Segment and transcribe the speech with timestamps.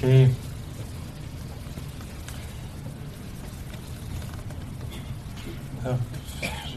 [0.00, 0.28] Je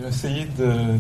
[0.02, 1.00] vais essayer de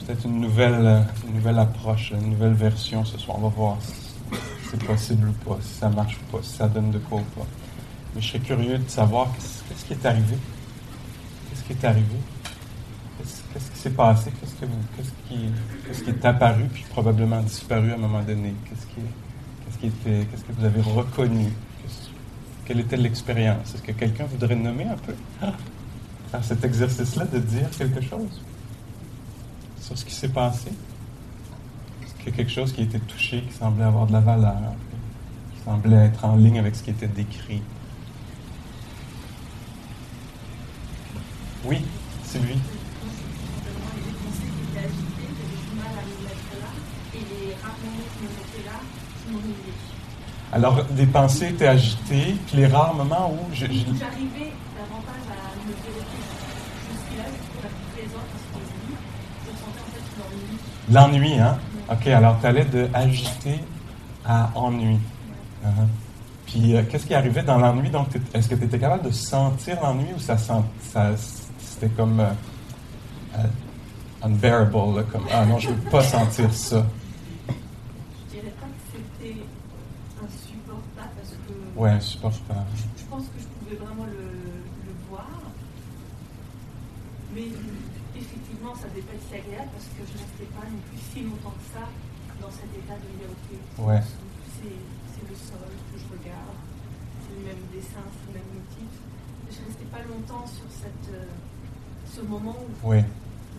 [0.00, 3.38] peut-être une nouvelle, une nouvelle approche, une nouvelle version ce soir.
[3.38, 3.92] On va voir si
[4.70, 7.38] c'est possible ou pas, si ça marche ou pas, si ça donne de quoi ou
[7.38, 7.46] pas.
[8.14, 9.28] Mais je serais curieux de savoir
[9.68, 10.36] qu'est-ce qui est arrivé.
[11.48, 12.16] Qu'est-ce qui est arrivé?
[13.52, 14.32] Qu'est-ce qui s'est passé?
[14.40, 14.54] Qu'est-ce,
[15.28, 15.50] qui,
[15.86, 18.54] qu'est-ce qui est apparu puis probablement disparu à un moment donné?
[18.64, 19.29] Qu'est-ce qui, qu'est-ce
[19.80, 21.52] qu'est-ce que vous avez reconnu?
[22.64, 23.74] Quelle était l'expérience?
[23.74, 25.14] Est-ce que quelqu'un voudrait nommer un peu?
[26.30, 28.40] Faire cet exercice-là de dire quelque chose
[29.80, 30.68] sur ce qui s'est passé?
[32.04, 34.20] Est-ce qu'il y a quelque chose qui a été touché, qui semblait avoir de la
[34.20, 34.74] valeur,
[35.56, 37.62] qui semblait être en ligne avec ce qui était décrit?
[41.64, 41.78] Oui,
[42.24, 42.58] Sylvie.
[50.52, 55.54] Alors, des pensées étaient agitées, puis les rares moments où je, je- J'arrivais davantage à
[55.56, 56.20] me développer
[56.90, 58.46] jusque-là, j'étais la plus présente à ce
[59.46, 61.20] que je en fait l'ennui.
[61.28, 61.58] l'ennui, hein?
[61.90, 63.60] Ok, alors tu allais de agité
[64.24, 64.98] à ennui.
[65.64, 65.68] Uh-huh.
[66.46, 67.90] Puis, euh, qu'est-ce qui arrivait dans l'ennui?
[67.90, 70.52] Donc, est-ce que tu étais capable de sentir l'ennui ou ça, sent-
[70.92, 71.10] ça
[71.60, 72.26] c'était comme euh,
[73.38, 73.44] euh,
[74.26, 76.84] unbearable, là, comme ah non, je veux pas sentir ça.
[77.48, 79.36] Je dirais pas que c'était
[80.22, 81.10] insupportable
[81.76, 82.66] Ouais, insupportable.
[82.98, 84.20] je pense que je pouvais vraiment le,
[84.88, 85.28] le voir.
[87.34, 87.46] Mais
[88.18, 91.22] effectivement, ça devait pas être si agréable parce que je restais pas non plus si
[91.22, 91.86] longtemps que ça
[92.42, 93.54] dans cet état de liberté.
[93.78, 94.02] Ouais.
[94.60, 96.56] C'est le sol que je regarde,
[97.22, 98.90] c'est le même dessin, c'est le même motif.
[99.50, 101.26] Je restais pas longtemps sur cette, euh,
[102.10, 102.98] ce moment où Oui.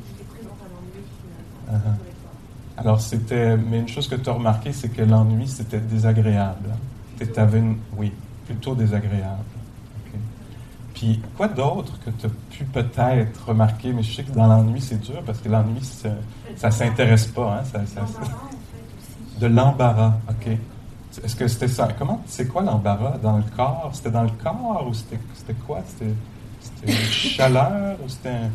[0.09, 1.95] j'étais présente à l'ennui finalement.
[1.95, 2.77] Uh-huh.
[2.77, 3.57] Alors, c'était.
[3.57, 6.69] Mais une chose que tu as remarqué, c'est que l'ennui, c'était désagréable.
[7.25, 7.77] Tu avais une.
[7.97, 8.11] Oui,
[8.45, 9.43] plutôt désagréable.
[10.93, 13.91] Puis, quoi d'autre que tu as pu peut-être remarquer?
[13.91, 16.09] Mais je sais que dans l'ennui, c'est dur parce que l'ennui, ça
[16.67, 17.59] ne s'intéresse pas.
[17.59, 17.63] Hein?
[17.65, 18.05] Ça, ça-
[19.39, 20.47] de l'embarras, OK.
[21.23, 21.87] Est-ce que c'était ça?
[21.97, 23.17] Comment, c'est quoi l'embarras?
[23.17, 23.89] Dans le corps?
[23.93, 25.79] C'était dans le corps ou c'était, c'était quoi?
[25.87, 26.13] C'était,
[26.59, 28.41] c'était une chaleur ou c'était un.
[28.43, 28.49] Non,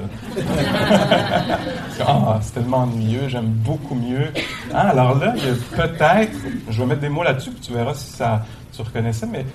[2.05, 3.29] ah, c'est tellement ennuyeux.
[3.29, 4.27] J'aime beaucoup mieux.
[4.73, 6.37] Ah, alors là, il y a peut-être.
[6.69, 8.43] Je vais mettre des mots là-dessus, puis tu verras si ça,
[8.73, 9.25] tu reconnais ça.
[9.25, 9.47] Mais tu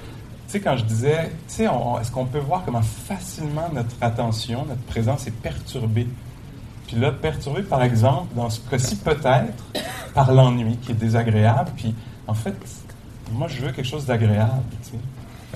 [0.46, 4.82] sais, quand je disais, tu sais, est-ce qu'on peut voir comment facilement notre attention, notre
[4.82, 6.08] présence est perturbée?
[7.20, 9.52] Perturbée, par exemple, dans ce cas-ci, peut-être
[10.14, 11.70] par l'ennui qui est désagréable.
[11.76, 11.94] Puis
[12.26, 12.54] en fait,
[13.32, 14.62] moi, je veux quelque chose d'agréable.
[14.84, 14.92] Tu.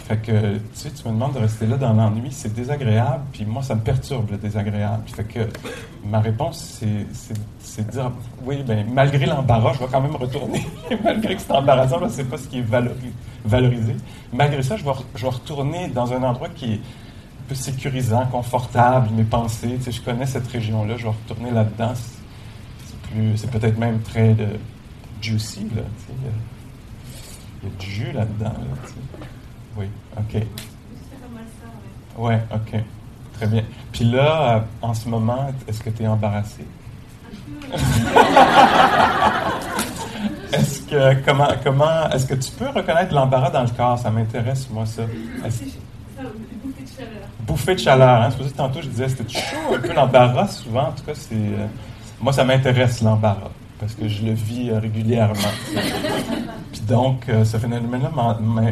[0.06, 3.44] Fait que, tu sais, tu me demandes de rester là dans l'ennui, c'est désagréable, puis
[3.44, 5.03] moi, ça me perturbe le désagréable.
[5.06, 5.41] Fait que
[6.04, 8.10] ma réponse, c'est, c'est, c'est de dire,
[8.44, 10.66] oui, ben, malgré l'embarras, je vais quand même retourner.
[11.05, 13.12] malgré que c'est embarrassant, sais pas ce qui est valori-
[13.44, 13.97] valorisé.
[14.32, 16.81] Malgré ça, je vais, je vais retourner dans un endroit qui est
[17.48, 19.76] peu sécurisant, confortable, mes pensées.
[19.78, 21.92] Tu sais, je connais cette région-là, je vais retourner là-dedans.
[23.36, 24.56] C'est, peut-être même très euh,
[25.22, 26.12] juicy, là, sais.
[27.62, 28.91] Il y a du jus là-dedans, là.
[29.76, 30.42] Oui, OK.
[32.19, 32.81] Ouais, OK.
[33.34, 33.64] Très bien.
[33.92, 36.67] Puis là, euh, en ce moment, est-ce que tu es embarrassé?
[37.72, 37.76] Euh,
[40.52, 43.99] Est-ce que comment comment est-ce que tu peux reconnaître l'embarras dans le corps?
[43.99, 45.02] Ça m'intéresse, moi, ça.
[46.98, 47.28] Bouffée de chaleur.
[47.46, 48.28] Bouffée de chaleur, hein?
[48.30, 50.88] C'est pour ça que tantôt je disais c'était chaud un peu l'embarras souvent.
[50.88, 51.66] En tout cas, c'est euh,
[52.20, 55.34] moi ça m'intéresse l'embarras parce que je le vis euh, régulièrement.
[56.72, 58.10] Puis donc, euh, ce phénomène-là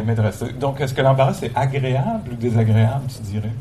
[0.04, 0.42] m'intéresse.
[0.58, 3.52] Donc, est-ce que l'embarras c'est agréable ou désagréable, tu dirais?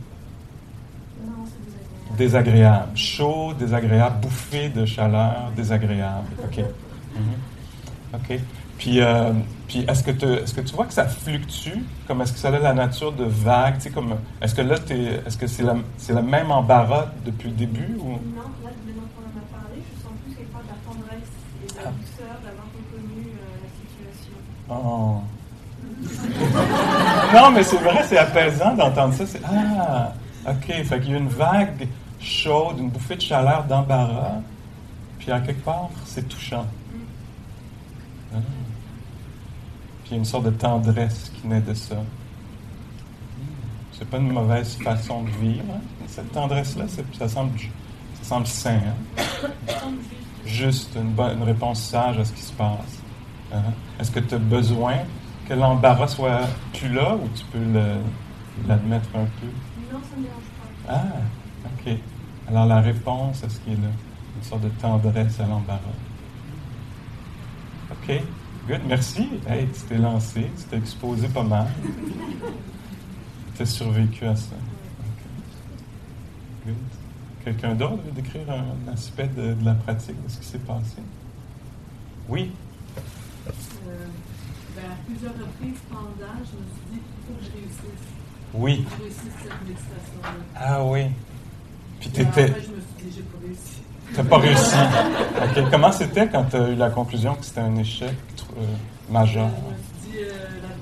[1.26, 2.18] Non, c'est désagréable.
[2.18, 2.98] Désagréable.
[2.98, 6.28] Chaud, désagréable, bouffée de chaleur, désagréable.
[6.44, 6.64] OK.
[7.16, 8.20] Mhm.
[8.20, 8.40] OK.
[8.78, 9.32] Puis, euh,
[9.68, 11.80] Puis est-ce que, te- est-ce que tu vois que ça fluctue?
[12.08, 13.76] Comme est-ce que ça a la nature de vague?
[13.76, 17.08] Tu sais, comme, est-ce que là, t'es- est-ce que c'est, la- c'est le même embarras
[17.26, 17.98] depuis le début?
[18.00, 18.10] Ou...
[18.12, 21.30] Non, là, maintenant qu'on en a parlé, je sens plus quelque part de la tendresse
[21.64, 21.92] et de la Ah.
[21.92, 24.38] douceur d'avoir reconnu euh, la situation.
[24.70, 25.22] Oh.
[27.34, 29.26] non, mais c'est vrai, c'est apaisant d'entendre ça.
[29.26, 30.14] C'est, ah,
[30.48, 30.66] OK.
[30.84, 31.88] Fait qu'il y a une vague
[32.20, 34.42] chaude, une bouffée de chaleur d'embarras.
[35.18, 36.66] Puis à quelque part, c'est touchant.
[38.34, 38.38] Ah.
[40.06, 41.96] Puis il y a une sorte de tendresse qui naît de ça.
[43.92, 45.64] C'est pas une mauvaise façon de vivre.
[45.74, 45.80] hein.
[46.08, 46.86] Cette tendresse-là,
[47.18, 47.58] ça semble,
[48.22, 48.80] ça semble sain.
[49.18, 49.24] hein.
[50.46, 53.02] Juste une, bonne, une réponse sage à ce qui se passe.
[53.54, 53.64] Hein?
[54.00, 54.98] Est-ce que tu as besoin
[55.50, 56.42] que l'embarras soit
[56.74, 57.64] plus là ou tu peux
[58.68, 59.48] l'admettre un peu?
[59.92, 60.44] Non, ça ne me dérange
[60.86, 60.94] pas.
[60.94, 61.98] Ah, OK.
[62.48, 63.90] Alors la réponse à ce qui est là,
[64.38, 65.80] une sorte de tendresse à l'embarras.
[67.92, 68.22] OK,
[68.68, 69.30] good, merci.
[69.48, 71.68] Hey, tu t'es lancé, tu t'es exposé pas mal.
[73.56, 74.56] Tu as survécu à ça.
[74.56, 75.24] OK.
[76.66, 76.76] Good.
[77.44, 80.98] Quelqu'un d'autre veut décrire un aspect de, de la pratique de ce qui s'est passé?
[82.28, 82.52] Oui?
[83.48, 84.08] Euh,
[84.76, 88.06] ben, à plusieurs reprises pendant, je me suis dit, il faut que je réussisse.
[88.54, 88.86] Oui.
[88.90, 90.30] Je réussisse cette méditation-là.
[90.56, 91.06] Ah oui.
[92.00, 92.46] Puis t'étais.
[92.46, 93.85] Après, je me suis dit, j'ai pas réussi.
[94.14, 94.76] T'as pas réussi.
[95.44, 95.64] OK.
[95.72, 98.10] Comment c'était quand tu as eu la conclusion que c'était un échec
[98.58, 98.62] euh,
[99.10, 99.48] majeur?
[100.04, 100.32] Dit, euh,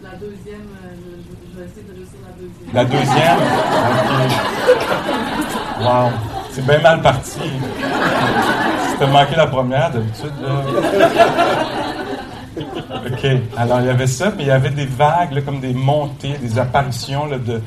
[0.04, 0.96] la, la deuxième, euh,
[1.54, 2.74] je, vais essayer de réussir la deuxième.
[2.74, 3.40] La deuxième?
[5.80, 5.84] OK.
[5.84, 6.12] Wow.
[6.52, 7.32] C'est bien mal parti.
[7.40, 10.32] Si t'as manqué la première, d'habitude.
[13.06, 13.28] OK.
[13.58, 16.38] Alors, il y avait ça, mais il y avait des vagues, là, comme des montées,
[16.38, 17.62] des apparitions là, de,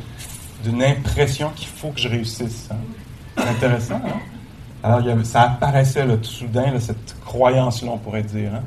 [0.62, 2.69] d'une impression qu'il faut que je réussisse.
[2.70, 2.76] hein.
[3.37, 4.20] C'est intéressant, hein?
[4.87, 8.50] Alors, il y avait- ça apparaissait là, tout soudain, là, cette croyance-là, on pourrait dire.
[8.55, 8.62] hein.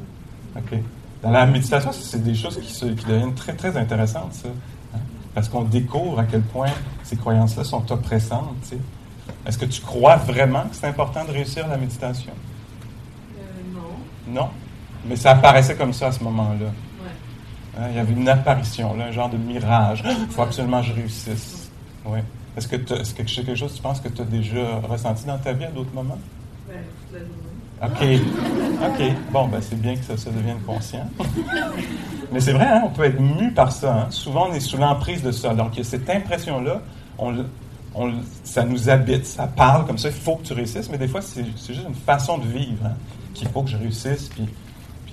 [1.22, 4.50] Dans la méditation, c'est des choses qui, se- qui deviennent très, très intéressantes, ça.
[4.96, 5.00] hein.
[5.34, 6.70] Parce qu'on découvre à quel point
[7.04, 8.56] ces croyances-là sont oppressantes.
[8.64, 8.78] tu sais.
[9.46, 12.32] Est-ce que tu crois vraiment que c'est important de réussir la méditation?
[13.38, 13.42] Euh,
[14.34, 14.42] non.
[14.42, 14.50] Non?
[15.08, 16.66] Mais ça apparaissait comme ça à ce moment-là.
[16.66, 17.80] Ouais.
[17.80, 20.04] Hein, Il y avait une apparition, là, un genre de mirage.
[20.06, 21.70] Il faut absolument que je réussisse.
[22.06, 22.20] Oui.
[22.58, 25.38] Est-ce que que c'est quelque chose que tu penses que tu as déjà ressenti dans
[25.38, 26.18] ta vie à d'autres moments?
[26.68, 26.76] Ben,
[27.10, 28.22] toute la journée.
[28.82, 29.00] OK.
[29.00, 29.16] OK.
[29.32, 31.08] Bon, ben, c'est bien que ça, ça devienne conscient.
[32.32, 33.96] Mais c'est vrai, hein, on peut être mu par ça.
[34.02, 34.08] hein.
[34.12, 35.54] Souvent, on est sous l'emprise de ça.
[35.56, 36.82] Donc, il y a cette impression-là,
[37.18, 37.34] on,
[37.96, 38.12] on
[38.44, 40.90] ça nous habite, ça parle comme ça, il faut que tu réussisses.
[40.92, 42.94] Mais des fois, c'est juste une façon de vivre, hein,
[43.34, 44.28] qu'il faut que je réussisse.
[44.30, 44.46] Puis,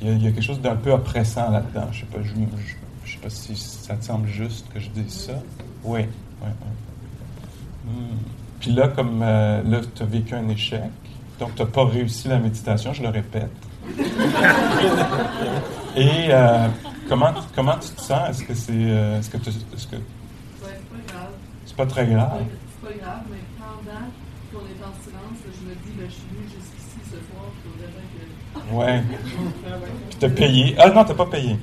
[0.03, 1.87] il y a- il y a quelque chose d'un peu oppressant là-dedans.
[1.93, 2.75] Je sais pas, je, je-
[3.05, 5.33] je sais pas si ça te semble juste que je dise ça.
[5.85, 6.07] Oui, oui,
[6.43, 6.51] oui.
[7.87, 8.17] Hmm.
[8.61, 10.81] Puis là, comme euh, là, tu as vécu un échec,
[11.39, 13.51] donc tu n'as pas réussi la méditation, je le répète.
[15.97, 16.67] Et euh,
[17.09, 18.31] comment, comment tu te sens?
[18.31, 20.03] Est-ce que c'est euh, est-ce que tu- est-ce que Ouais,
[20.63, 21.31] c'est pas grave.
[21.65, 22.41] c'est pas très grave?
[22.41, 24.07] C'est pas grave, mais pendant
[24.53, 27.61] qu'on est en silence, je me dis, ben, je suis venu jusqu'ici ce soir, il
[27.71, 28.21] faudrait bien que.
[28.75, 28.99] Ouais.
[30.11, 30.75] Puis t'as payé.
[30.79, 31.57] Ah non, t'as pas payé.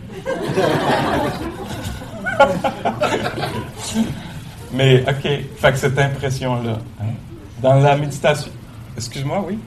[4.74, 5.22] Mais ok,
[5.58, 7.06] fait que cette impression-là, hein,
[7.62, 8.52] dans la méditation.
[8.98, 9.60] Excuse-moi, oui?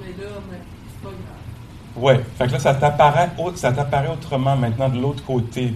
[0.00, 0.58] Mais là, mais
[0.92, 2.04] c'est pas grave.
[2.04, 5.74] Ouais, fait que là, ça t'apparaît, ça t'apparaît autrement maintenant de l'autre côté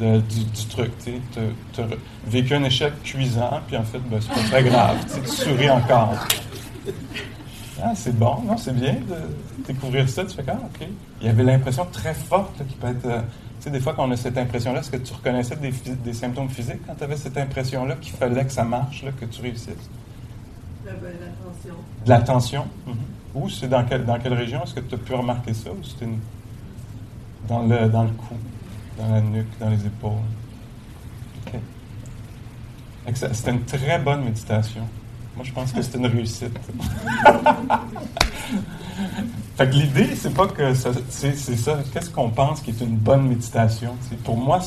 [0.00, 0.92] de- du, du truc.
[1.04, 1.84] Tu as
[2.26, 4.96] vécu un échec cuisant, puis en fait, ben, c'est pas très grave.
[5.22, 6.14] Tu souris encore.
[7.82, 10.24] Ah, c'est bon, non, c'est bien de découvrir ça.
[10.24, 10.88] Tu fais ah, OK.
[11.20, 13.04] Il y avait l'impression très forte là, qui peut être.
[13.06, 13.20] euh,
[13.58, 16.48] tu sais, des fois, quand on a cette impression-là, est-ce que tu reconnaissais des, symptômes
[16.48, 19.90] physiques quand tu avais cette impression-là qu'il fallait que ça marche, là, que tu réussisses?
[20.84, 21.74] Ben, ben, l'attention.
[22.04, 22.64] De la tension.
[23.34, 25.70] Ou c'est dans, quelle- dans quelle région est-ce que tu as pu remarquer ça?
[25.70, 26.06] Ou c'était
[27.48, 28.34] dans, le, dans le cou,
[28.98, 30.12] dans la nuque, dans les épaules?
[31.46, 31.60] OK.
[33.14, 34.82] C'était une très bonne méditation.
[35.36, 36.58] Moi, je pense que c'était une réussite.
[39.56, 41.78] fait que l'idée, c'est pas que ça, c'est, c'est ça.
[41.92, 43.94] Qu'est-ce qu'on pense qui est une bonne méditation?
[44.24, 44.60] Pour moi,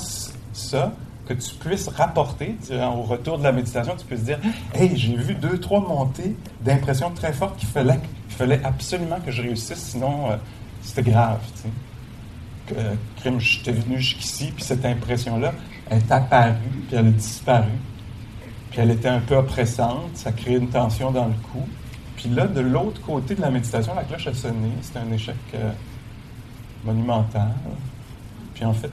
[0.53, 0.93] ça,
[1.27, 4.39] que tu puisses rapporter au retour de la méditation, tu puisses dire
[4.73, 7.99] Hey, j'ai vu deux, trois montées d'impressions très fortes qu'il fallait,
[8.29, 10.37] fallait absolument que je réussisse, sinon euh,
[10.81, 11.39] c'était grave.
[12.67, 15.53] Que, euh, crime, j'étais venu jusqu'ici, puis cette impression-là
[15.89, 16.55] est apparue,
[16.87, 17.71] puis elle a disparu.
[18.69, 21.67] Puis elle était un peu oppressante, ça créait une tension dans le cou.
[22.15, 24.71] Puis là, de l'autre côté de la méditation, la cloche a sonné.
[24.81, 25.71] C'était un échec euh,
[26.83, 27.53] monumental.
[28.53, 28.91] Puis en fait,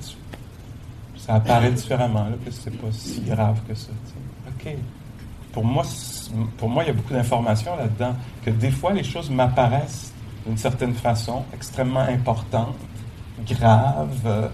[1.16, 3.90] ça apparaît différemment, là, que c'est pas si grave que ça.
[4.49, 4.73] OK.
[5.52, 5.85] Pour moi,
[6.56, 8.14] pour moi, il y a beaucoup d'informations là-dedans,
[8.45, 10.12] que des fois, les choses m'apparaissent
[10.47, 12.76] d'une certaine façon, extrêmement importantes,
[13.45, 14.49] graves, euh,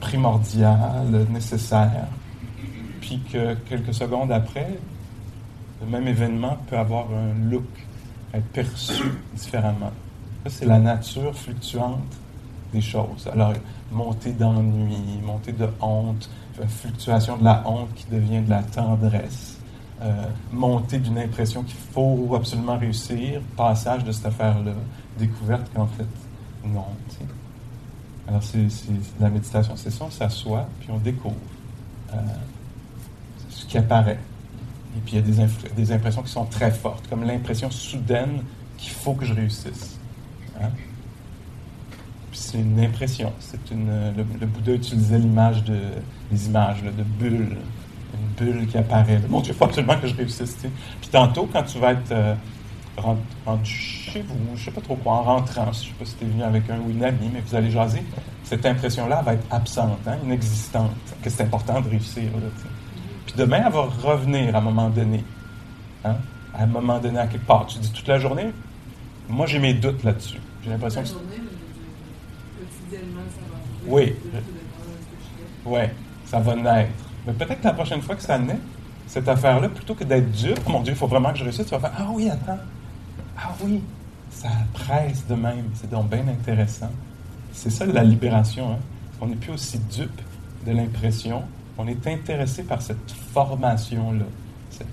[0.00, 2.06] primordial, nécessaire,
[3.10, 4.78] puis que quelques secondes après,
[5.80, 7.64] le même événement peut avoir un look,
[8.32, 9.02] être perçu
[9.34, 9.90] différemment.
[10.46, 11.98] C'est la nature fluctuante
[12.72, 13.28] des choses.
[13.32, 13.52] Alors,
[13.90, 16.30] montée d'ennui, montée de honte,
[16.68, 19.58] fluctuation de la honte qui devient de la tendresse,
[20.02, 24.72] euh, montée d'une impression qu'il faut absolument réussir, passage de cette affaire-là,
[25.18, 26.06] découverte qu'en fait,
[26.64, 26.84] non.
[28.28, 28.68] Alors, c'est,
[29.18, 31.34] la méditation, c'est ça, on s'assoit, puis on découvre
[32.12, 32.16] euh,
[33.70, 34.18] qui apparaît.
[34.96, 38.42] Et puis, il y a des, des impressions qui sont très fortes, comme l'impression soudaine
[38.76, 39.98] qu'il faut que je réussisse.
[40.60, 40.70] Hein?
[42.32, 43.32] c'est une impression.
[43.38, 45.78] C'est une, le, Bouddha utilisait l'image de,
[46.32, 47.56] les images de bulles,
[48.14, 49.20] une bulle qui apparaît.
[49.28, 50.56] Mon Dieu, il faut absolument que je réussisse.
[51.00, 52.34] Puis tantôt, quand tu vas être euh,
[53.64, 56.14] chez vous, je ne sais pas trop quoi, en rentrant, je ne sais pas si
[56.16, 58.02] tu es venu avec un ou une amie, mais vous allez jaser,
[58.44, 60.90] cette impression-là va être absente, hein, inexistante,
[61.22, 62.30] que c'est important de réussir.
[63.30, 65.24] Puis demain, elle va revenir à un moment donné.
[66.04, 66.16] Hein,
[66.52, 67.66] à un moment donné, à quelque part.
[67.66, 68.52] Tu dis toute la journée,
[69.28, 70.40] moi j'ai mes doutes là-dessus.
[70.64, 71.08] J'ai l'impression que.
[73.86, 74.14] Oui.
[75.64, 75.80] Oui,
[76.24, 76.90] ça va naître.
[77.26, 78.58] Mais peut-être que la prochaine fois que ça naît,
[79.06, 81.66] cette affaire-là, plutôt que d'être dur, oh mon Dieu, il faut vraiment que je réussisse,
[81.66, 82.58] tu vas faire Ah oui, attends.
[83.38, 83.80] Ah oui,
[84.30, 85.66] ça presse de même.
[85.74, 86.90] C'est donc bien intéressant.
[87.52, 88.72] C'est ça la libération.
[88.72, 88.78] Hein?
[89.20, 90.20] On n'est plus aussi dupe
[90.66, 91.44] de l'impression.
[91.82, 94.26] On est intéressé par cette formation-là,
[94.68, 94.86] cette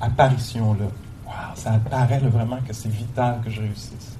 [0.00, 0.84] apparition-là.
[1.26, 4.16] Wow, ça apparaît vraiment que c'est vital que je réussisse.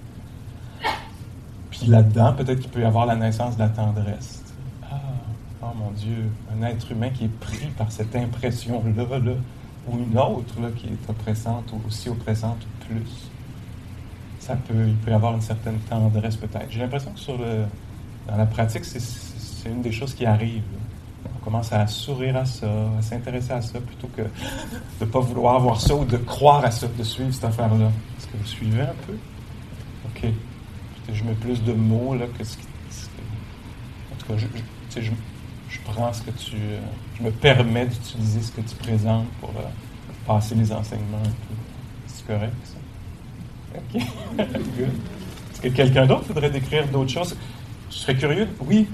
[1.70, 4.42] Puis là-dedans, peut-être qu'il peut y avoir la naissance de la tendresse.
[4.82, 4.96] Ah,
[5.62, 9.04] oh mon Dieu, un être humain qui est pris par cette impression-là,
[9.86, 13.30] ou une autre là, qui est oppressante, ou aussi oppressante ou plus.
[14.40, 16.66] Ça peut, il peut y avoir une certaine tendresse peut-être.
[16.68, 17.62] J'ai l'impression que
[18.28, 20.64] dans la pratique, c'est une des choses qui arrive.
[21.48, 22.66] Commence à sourire à ça,
[22.98, 24.28] à s'intéresser à ça, plutôt que de
[25.00, 27.86] ne pas vouloir voir ça ou de croire à ça, de suivre cette affaire-là.
[28.18, 29.14] Est-ce que vous suivez un peu?
[30.06, 30.30] OK
[31.10, 32.66] je mets plus de mots là, que ce qui.
[34.12, 34.46] En tout cas,
[34.94, 35.00] je,
[35.70, 36.56] je, prends ce que tu.
[36.56, 36.80] Euh,
[37.18, 39.62] je me permets d'utiliser ce que tu présentes pour euh,
[40.26, 41.22] passer les enseignements
[42.06, 43.78] C'est correct, ça?
[43.78, 44.02] OK.
[44.38, 47.34] Est-ce que quelqu'un d'autre voudrait décrire d'autres choses?
[47.90, 48.48] Je serais curieux.
[48.66, 48.86] Oui,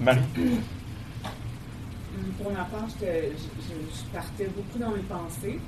[0.00, 0.20] Marie.
[2.52, 5.60] Ma part, je, je, partais beaucoup dans mes pensées.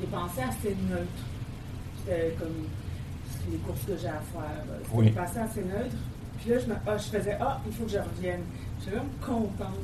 [0.00, 1.24] Des pensées assez neutres.
[1.98, 2.66] C'était comme
[3.50, 4.64] les courses que j'ai à faire.
[4.84, 5.10] C'était oui.
[5.10, 5.96] passé assez neutre.
[6.40, 8.42] Puis là, je, me, ah, je faisais Ah, il faut que je revienne.
[8.80, 9.74] J'étais comme contente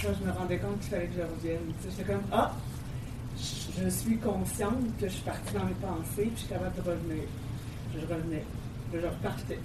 [0.00, 1.72] quand je me rendais compte qu'il fallait que je revienne.
[1.84, 2.52] J'étais comme Ah,
[3.36, 6.90] je, suis consciente que je suis partie dans mes pensées, puis je suis capable de
[6.90, 7.24] revenir.
[7.94, 8.44] Je revenais.
[8.92, 9.58] je repartais.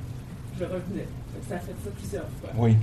[0.58, 1.08] Je revenais.
[1.48, 2.50] Ça fait ça plusieurs fois.
[2.56, 2.78] Oui.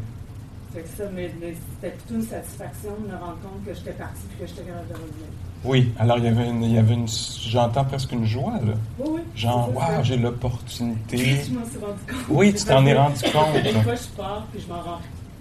[0.74, 3.92] Fait que ça, mais, mais c'était plutôt une satisfaction de me rendre compte que j'étais
[3.92, 5.26] partie et que j'étais capable de revenir.
[5.64, 8.72] Oui, alors il y avait une, il y avait une, j'entends presque une joie là.
[8.98, 9.20] Oui, oui.
[9.36, 11.18] Genre, waouh, j'ai l'opportunité.
[11.18, 12.24] Je m'en suis rendu compte.
[12.30, 13.62] Oui, tu t'en es rendu compte.
[13.62, 15.00] Des fois, je pars puis je m'en rends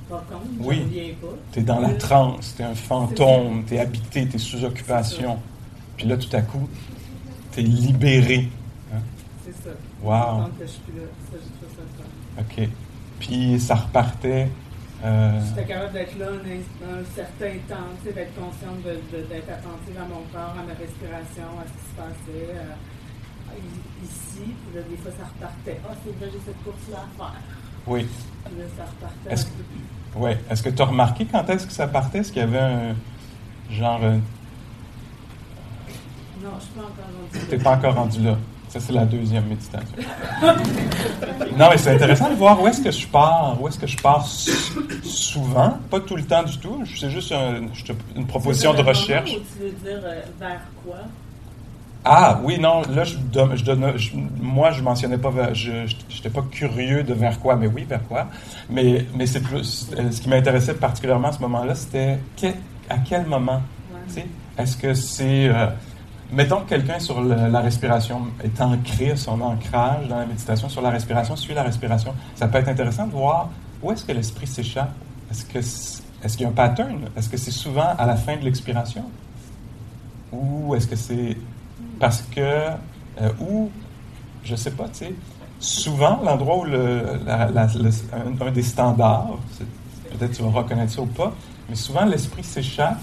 [0.09, 0.47] pas compte.
[0.59, 0.83] Oui.
[0.93, 1.33] Je pas.
[1.53, 4.63] Tu es dans la transe, tu es un fantôme, tu es habité, tu es sous
[4.65, 5.39] occupation.
[5.95, 6.67] Puis là, tout à coup,
[7.53, 8.49] tu es libéré.
[8.93, 8.99] Hein?
[9.45, 9.75] C'est ça.
[10.03, 10.49] Wow.
[10.59, 11.03] Que je suis là.
[11.31, 11.37] Ça,
[12.37, 12.69] ça OK.
[13.19, 14.49] Puis ça repartait
[15.03, 15.39] euh...
[15.47, 20.55] J'étais capable d'être là un, un certain temps, d'être consciente d'être attentive à mon corps,
[20.57, 24.45] à ma respiration, à ce qui se passait euh, ici.
[24.45, 25.79] Puis là, des fois, ça repartait.
[25.87, 27.41] Ah, c'est vrai, j'ai cette course-là à faire.
[27.87, 28.07] Oui.
[28.45, 29.33] Puis là, ça repartait.
[29.33, 29.47] Est-ce,
[30.15, 30.31] oui.
[30.49, 32.19] Est-ce que tu as remarqué quand est-ce que ça partait?
[32.19, 32.95] Est-ce qu'il y avait un
[33.71, 34.01] genre.
[34.01, 34.19] Non,
[36.41, 37.39] je ne suis pas encore rendu là.
[37.49, 38.37] Tu n'es pas encore rendu là.
[38.71, 39.97] Ça, c'est la deuxième méditation.
[40.41, 43.97] non, mais c'est intéressant de voir où est-ce que je pars, où est-ce que je
[43.97, 44.25] pars
[45.03, 46.81] souvent, pas tout le temps du tout.
[46.97, 47.33] C'est juste
[48.15, 49.31] une proposition de recherche.
[49.31, 50.99] Tu veux dire euh, vers quoi?
[52.05, 53.15] Ah oui, non, là, je,
[53.55, 53.93] je donne,
[54.39, 55.71] moi, je mentionnais pas, je
[56.15, 58.27] n'étais pas curieux de vers quoi, mais oui, vers quoi.
[58.69, 62.19] Mais, mais c'est plus, ce qui m'intéressait particulièrement à ce moment-là, c'était
[62.89, 63.61] à quel moment,
[64.57, 65.67] est-ce que c'est, euh,
[66.31, 70.89] Mettons que quelqu'un sur la respiration est ancré, son ancrage dans la méditation sur la
[70.89, 72.13] respiration, suit la respiration.
[72.35, 73.49] Ça peut être intéressant de voir
[73.83, 74.93] où est-ce que l'esprit s'échappe.
[75.29, 75.59] Est-ce que
[76.23, 77.09] est-ce qu'il y a un pattern?
[77.17, 79.03] Est-ce que c'est souvent à la fin de l'expiration?
[80.31, 81.35] Ou est-ce que c'est
[81.99, 83.69] parce que euh, ou
[84.43, 85.13] je sais pas, tu sais,
[85.59, 89.37] souvent l'endroit où le, un, des standards,
[90.17, 91.33] peut-être tu vas reconnaître ça ou pas,
[91.69, 92.99] mais souvent l'esprit s'échappe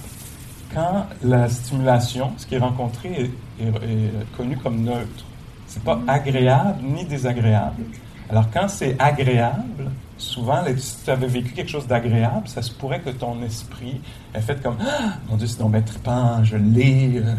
[0.72, 5.24] quand la stimulation, ce qui est rencontré, est, connu comme neutre.
[5.66, 7.82] C'est pas agréable ni désagréable.
[8.30, 13.00] Alors quand c'est agréable, souvent, si tu avais vécu quelque chose d'agréable, ça se pourrait
[13.00, 14.00] que ton esprit
[14.34, 17.34] ait fait comme ah, Mon Dieu, c'est donc bien trippant, je l'ai, euh,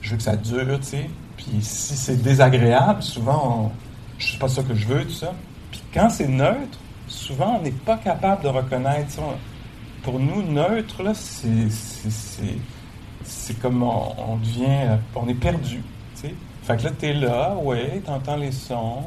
[0.00, 1.10] je veux que ça dure, tu sais.
[1.36, 3.72] Puis si c'est désagréable, souvent,
[4.18, 5.32] je sais pas ça que je veux, tout ça.
[5.70, 9.22] Puis quand c'est neutre, souvent, on n'est pas capable de reconnaître ça.
[10.02, 11.68] Pour nous, neutre, là, c'est,
[13.24, 15.82] c'est, comme on, devient, on est perdu,
[16.14, 16.34] tu sais.
[16.62, 19.02] Fait que là, tu es là, ouais, tu entends les sons,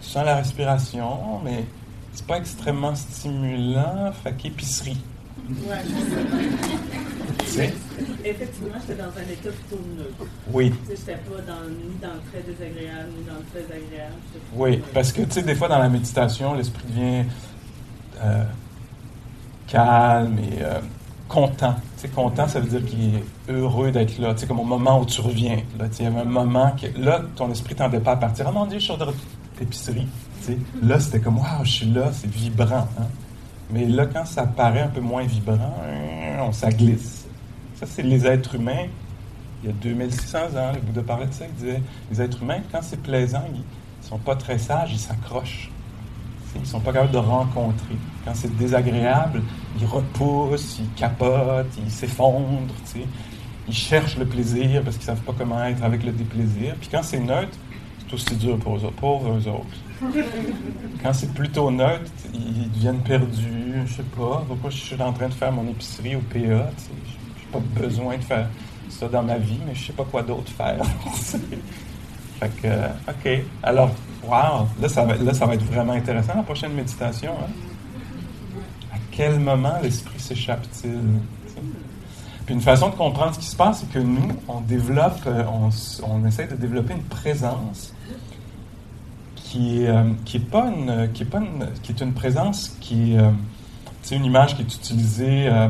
[0.00, 1.64] tu sens la respiration, mais
[2.12, 5.00] c'est pas extrêmement stimulant, fait qu'épicerie.
[5.48, 5.76] Ouais.
[8.24, 10.30] Effectivement, j'étais dans un état plutôt neutre.
[10.52, 10.72] Oui.
[10.84, 14.14] Je n'étais pas dans, ni dans le très désagréable, ni dans le très agréable.
[14.54, 17.24] Oui, parce que, tu sais, des fois, dans la méditation, l'esprit devient
[18.22, 18.44] euh,
[19.66, 20.80] calme et euh,
[21.28, 21.76] content.
[21.96, 24.36] Tu sais, content, ça veut dire qu'il est heureux d'être là.
[24.36, 25.58] Sais, comme au moment où tu reviens.
[25.98, 28.46] Il y avait un moment que, là, ton esprit t'en pas à partir.
[28.48, 29.06] Oh mon Dieu, je suis de
[29.58, 30.06] l'épicerie.
[30.82, 32.86] Là, c'était comme, waouh, je suis là, c'est vibrant.
[32.98, 33.06] Hein.
[33.70, 35.74] Mais là, quand ça paraît un peu moins vibrant,
[36.40, 37.26] on s'aglisse.
[37.74, 38.86] Ça, c'est les êtres humains.
[39.62, 41.46] Il y a 2600 ans, le Bouddha parlait de ça.
[41.46, 44.98] Il disait les êtres humains, quand c'est plaisant, ils ne sont pas très sages, ils
[44.98, 45.70] s'accrochent.
[46.54, 47.96] Ils ne sont pas capables de rencontrer.
[48.26, 49.40] Quand c'est désagréable,
[49.80, 52.74] ils repoussent, ils capotent, ils s'effondrent.
[53.68, 56.74] Ils cherchent le plaisir parce qu'ils ne savent pas comment être avec le déplaisir.
[56.80, 57.56] Puis quand c'est neutre,
[58.00, 59.76] c'est aussi dur pour eux autres, pauvres eux autres.
[61.02, 63.82] Quand c'est plutôt neutre, ils deviennent perdus.
[63.86, 64.44] Je sais pas.
[64.46, 66.38] Pourquoi je suis en train de faire mon épicerie au PA?
[66.38, 66.66] Je n'ai
[67.52, 68.48] pas besoin de faire
[68.90, 70.84] ça dans ma vie, mais je sais pas quoi d'autre faire.
[72.40, 72.68] fait que,
[73.10, 73.44] OK.
[73.62, 73.90] Alors,
[74.24, 74.68] wow.
[74.80, 77.32] Là ça, va, là, ça va être vraiment intéressant la prochaine méditation.
[77.40, 77.50] Hein.
[79.16, 81.00] Quel moment l'esprit s'échappe-t-il?
[82.44, 85.42] Puis une façon de comprendre ce qui se passe, c'est que nous, on développe, euh,
[86.04, 87.94] on, essaie de développer une présence
[89.36, 91.40] qui est, euh, qui est pas une, qui est pas
[91.82, 93.30] qui est une présence qui, euh,
[94.12, 95.68] une image qui est utilisée, euh,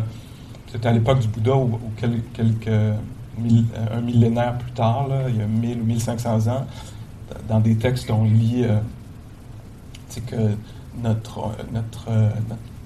[0.66, 5.80] peut-être à l'époque du Bouddha ou, quelques, un millénaire plus tard, il y a 1000
[5.82, 6.66] ou 1500 ans,
[7.48, 8.64] dans des textes on lit,
[10.08, 10.56] c'est que
[11.02, 12.08] notre, notre,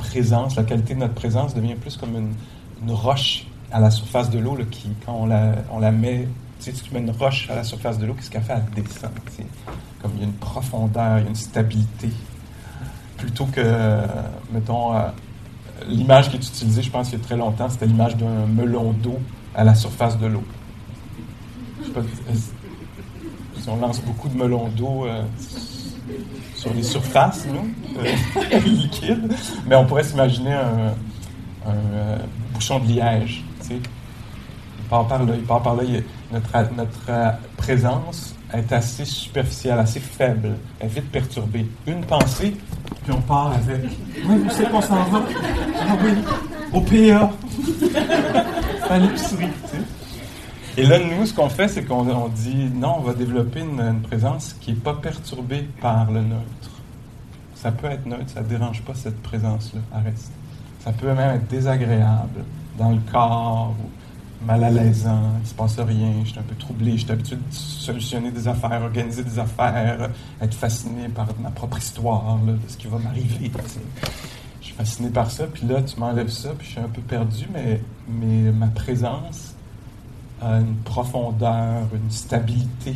[0.01, 4.39] présence, la qualité de notre présence devient plus comme une, roche à la surface de
[4.39, 6.27] l'eau, qui, quand on la, met,
[6.59, 8.55] tu sais, tu mets une roche à la surface de l'eau, qu'est-ce qu'elle fait?
[8.55, 9.11] Elle descend
[10.03, 12.09] comme il y a une profondeur, il y a une stabilité.
[13.19, 14.01] Plutôt que,
[14.51, 15.09] mettons, euh,
[15.87, 18.93] l'image qui est utilisée, je pense, il y a très longtemps, c'était l'image d'un melon
[18.93, 19.19] d'eau
[19.55, 20.45] à la surface de l'eau.
[23.61, 25.23] Si on lance beaucoup de melons d'eau euh,
[26.61, 29.33] sur les surfaces, nous, euh, liquides,
[29.67, 30.93] mais on pourrait s'imaginer un,
[32.53, 33.43] bouchon de liège.
[33.61, 33.75] Tu sais.
[33.75, 35.85] Il part par là, il part par là.
[36.31, 41.67] notre, notre présence est assez superficielle, assez faible, elle est vite perturbée.
[41.87, 42.55] Une pensée,
[43.05, 43.91] puis on part avec
[44.27, 45.23] Oui, vous savez qu'on s'en va?
[45.81, 46.11] Ah oui,
[46.75, 47.31] au PA,
[48.91, 49.49] à l'épicerie.
[50.81, 54.55] Et là, nous, ce qu'on fait, c'est qu'on dit non, on va développer une, présence
[54.63, 56.71] qui n'est pas perturbée par le neutre.
[57.55, 60.33] Ça peut être neutre, ça ne dérange pas cette présence-là, reste.
[60.83, 62.45] Ça peut même être désagréable
[62.79, 63.75] dans le corps
[64.47, 65.07] mal à l'aise,
[65.43, 68.49] il se passe rien, je suis un peu troublé, je suis habitué de solutionner des
[68.49, 70.09] affaires, organiser des affaires,
[70.41, 73.51] être fasciné par ma propre histoire, de ce qui va m'arriver.
[74.63, 77.03] Je suis fasciné par ça, puis là, tu m'enlèves ça, puis je suis un peu
[77.03, 79.50] perdu, mais, mais ma présence
[80.43, 82.95] une profondeur, une stabilité.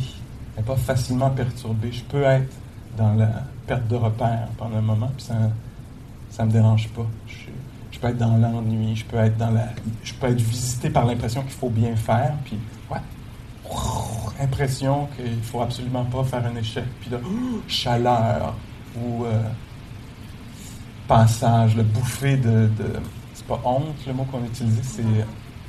[0.55, 1.91] Elle n'est pas facilement perturbée.
[1.91, 2.51] Je peux être
[2.97, 7.05] dans la perte de repère pendant un moment, puis ça ne me dérange pas.
[7.91, 9.69] Je peux être dans l'ennui, je peux être dans la,
[10.03, 12.57] je peux être visité par l'impression qu'il faut bien faire, puis
[12.91, 12.99] ouais,
[14.41, 17.19] impression qu'il faut absolument pas faire un échec, puis là,
[17.67, 18.53] chaleur
[18.97, 19.41] ou euh,
[21.07, 22.93] passage, le bouffée de, de
[23.33, 25.03] c'est pas honte le mot qu'on utilise, c'est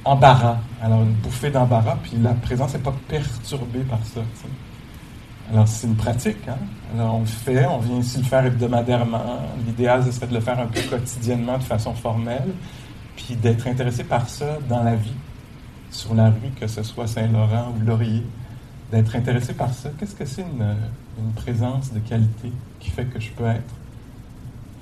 [0.07, 0.59] embarras.
[0.83, 4.21] Alors une bouffée d'embarras, puis la présence n'est pas perturbée par ça.
[5.53, 6.49] Alors, c'est une pratique.
[6.49, 6.59] Hein?
[6.95, 9.41] Alors, on le fait, on vient ici le faire hebdomadairement.
[9.65, 12.53] L'idéal, ce serait de le faire un peu quotidiennement, de façon formelle,
[13.17, 15.15] puis d'être intéressé par ça dans la vie,
[15.91, 18.25] sur la rue, que ce soit Saint-Laurent ou Laurier.
[18.91, 19.91] D'être intéressé par ça.
[19.99, 20.77] Qu'est-ce que c'est une,
[21.19, 23.75] une, présence de qualité qui fait que je peux être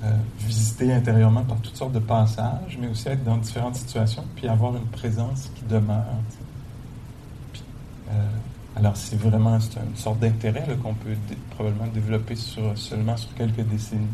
[0.03, 4.49] euh, visité intérieurement par toutes sortes de passages, mais aussi être dans différentes situations, puis
[4.49, 6.05] avoir une présence qui demeure.
[8.11, 8.13] Euh,
[8.77, 11.17] alors, c'est vraiment une sorte d'intérêt qu'on peut
[11.51, 14.09] probablement développer seulement sur quelques décennies.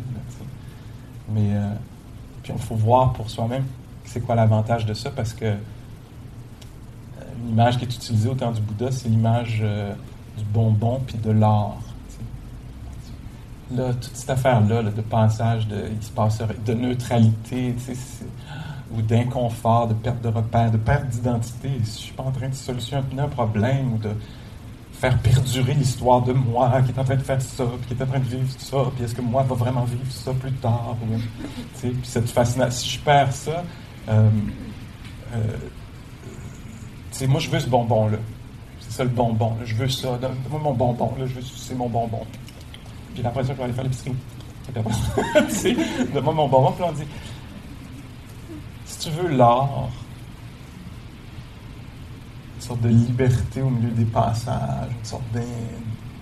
[1.32, 1.72] Mais euh,
[2.48, 3.64] il faut voir pour soi-même
[4.04, 5.56] c'est quoi l'avantage de ça, parce que euh,
[7.42, 9.64] une image qui est utilisée au temps du Bouddha, c'est l'image
[10.36, 11.80] du bonbon puis de l'or.
[13.74, 17.74] Là, toute cette affaire-là de passage de, neutralité,
[18.92, 21.70] ou d'inconfort, de perte de repère, de perte d'identité.
[21.74, 24.10] Je ne suis pas en train de solutionner un problème ou de
[24.92, 28.06] faire perdurer l'histoire de moi qui est en train de faire ça, qui est en
[28.06, 30.96] train de vivre ça, puis est-ce que moi va vraiment vivre ça plus tard?
[31.80, 33.64] puis cette fascination, si je perds ça,
[34.08, 34.28] euh,
[35.34, 35.56] euh,
[37.28, 38.18] moi je veux ce bonbon-là.
[38.80, 39.56] C'est ça le bonbon.
[39.64, 40.18] Je veux ça.
[40.20, 41.14] Donne-moi mon bonbon.
[41.18, 42.26] Là, je veux c'est mon bonbon.
[43.14, 44.14] Puis après ça, je vais aller faire l'épicerie.
[46.14, 46.72] donne-moi mon bonbon.
[46.72, 47.06] Puis on dit,
[48.84, 49.88] si tu veux l'art,
[52.70, 55.24] sorte de liberté au milieu des passages, une sorte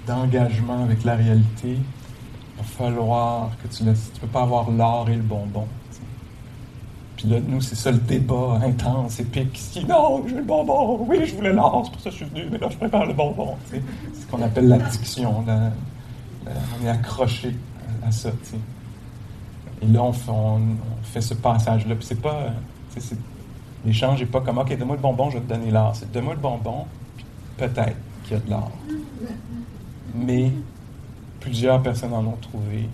[0.07, 4.11] d'engagement avec la réalité, il va falloir que tu laisses.
[4.15, 5.67] Tu peux pas avoir l'or et le bonbon.
[7.17, 9.53] Puis là, nous, c'est ça le débat intense, épique.
[9.53, 11.05] Qui, non, je veux le bonbon.
[11.07, 13.05] Oui, je voulais l'or, c'est pour ça que je suis venu, mais là, je préfère
[13.05, 13.57] le bonbon.
[13.67, 13.83] C'est
[14.19, 15.45] ce qu'on appelle l'addiction.
[16.81, 17.55] On est accroché
[18.07, 18.31] à ça.
[19.83, 20.13] Et là, on
[21.03, 21.95] fait, ce passage-là.
[21.95, 22.53] Puis c'est pas.
[23.85, 25.95] L'échange n'est pas comme, OK, donne-moi le bonbon, je vais te donner l'or.
[25.95, 26.87] C'est donne-moi le bonbon,
[27.57, 28.73] peut-être qu'il y a de l'or.
[30.15, 30.51] Mais
[31.39, 32.89] plusieurs personnes en ont trouvé,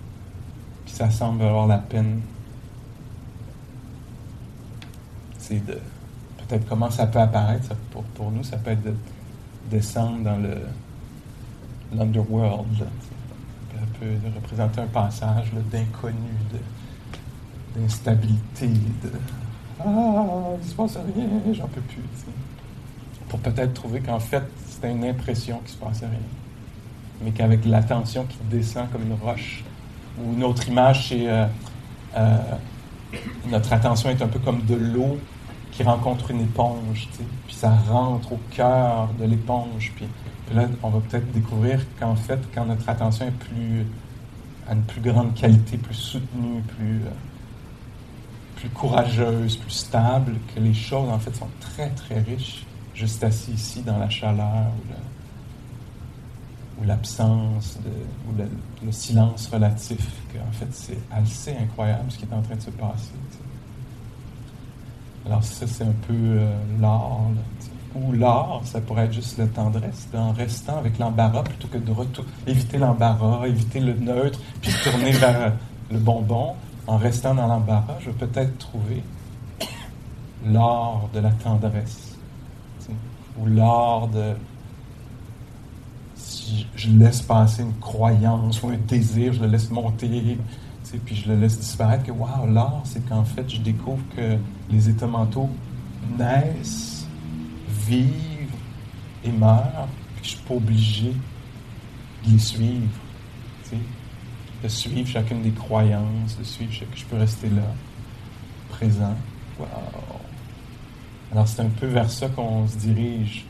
[0.85, 2.21] puis ça semble avoir la peine.
[5.49, 5.79] De.
[6.47, 7.75] Peut-être comment ça peut apparaître,
[8.15, 8.95] pour, nous, ça peut être de
[9.69, 10.57] descendre dans le
[11.93, 12.87] l'underworld.
[13.99, 16.31] Peut représenter un passage d'inconnu,
[17.75, 19.11] d'instabilité, de
[19.79, 22.01] ah, il se passe rien, j'en peux plus.
[23.27, 26.19] Pour peut-être trouver qu'en fait, c'était une impression qu'il se passait rien.
[27.21, 29.63] Mais qu'avec l'attention qui descend comme une roche,
[30.17, 31.45] ou une autre image, c'est euh,
[32.15, 32.37] euh,
[33.49, 35.17] notre attention est un peu comme de l'eau
[35.71, 37.09] qui rencontre une éponge,
[37.45, 39.91] puis ça rentre au cœur de l'éponge.
[39.95, 40.07] Puis,
[40.53, 43.85] là, on va peut-être découvrir qu'en fait, quand notre attention est plus
[44.67, 46.97] à une plus grande qualité, plus soutenue, plus.
[46.97, 47.09] Euh,
[48.55, 53.51] plus courageuse, plus stable, que les choses en fait sont très très riches, juste assis
[53.51, 54.71] ici dans la chaleur
[56.79, 57.77] ou l'absence,
[58.27, 60.05] ou le, silence relatif,
[60.47, 63.11] en fait c'est assez incroyable ce qui est en train de se passer.
[65.25, 67.19] Alors ça c'est un peu euh, l'art,
[67.95, 71.93] ou l'art, ça pourrait être juste la tendresse, en restant avec l'embarras plutôt que de
[72.47, 75.53] éviter l'embarras, éviter le neutre, puis tourner vers
[75.89, 76.55] le bonbon
[76.87, 79.01] en restant dans l'embarras, je vais peut-être trouver
[80.45, 82.15] l'art de la tendresse.
[83.39, 84.33] Ou l'art de.
[86.15, 90.37] Si je laisse passer une croyance ou un désir, je le laisse monter,
[91.05, 94.37] puis je le laisse disparaître, que waouh, l'art, c'est qu'en fait, je découvre que
[94.69, 95.49] les états mentaux
[96.17, 96.94] naissent,
[97.87, 98.53] vivent
[99.23, 101.13] et meurent, puis je ne suis pas obligé
[102.25, 102.89] de les suivre
[104.63, 107.71] de suivre chacune des croyances, de suivre que je peux rester là,
[108.69, 109.15] présent.
[109.59, 109.67] Wow.
[111.31, 113.45] Alors c'est un peu vers ça qu'on se dirige.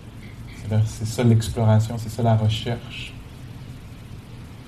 [0.85, 3.13] C'est ça l'exploration, c'est ça la recherche.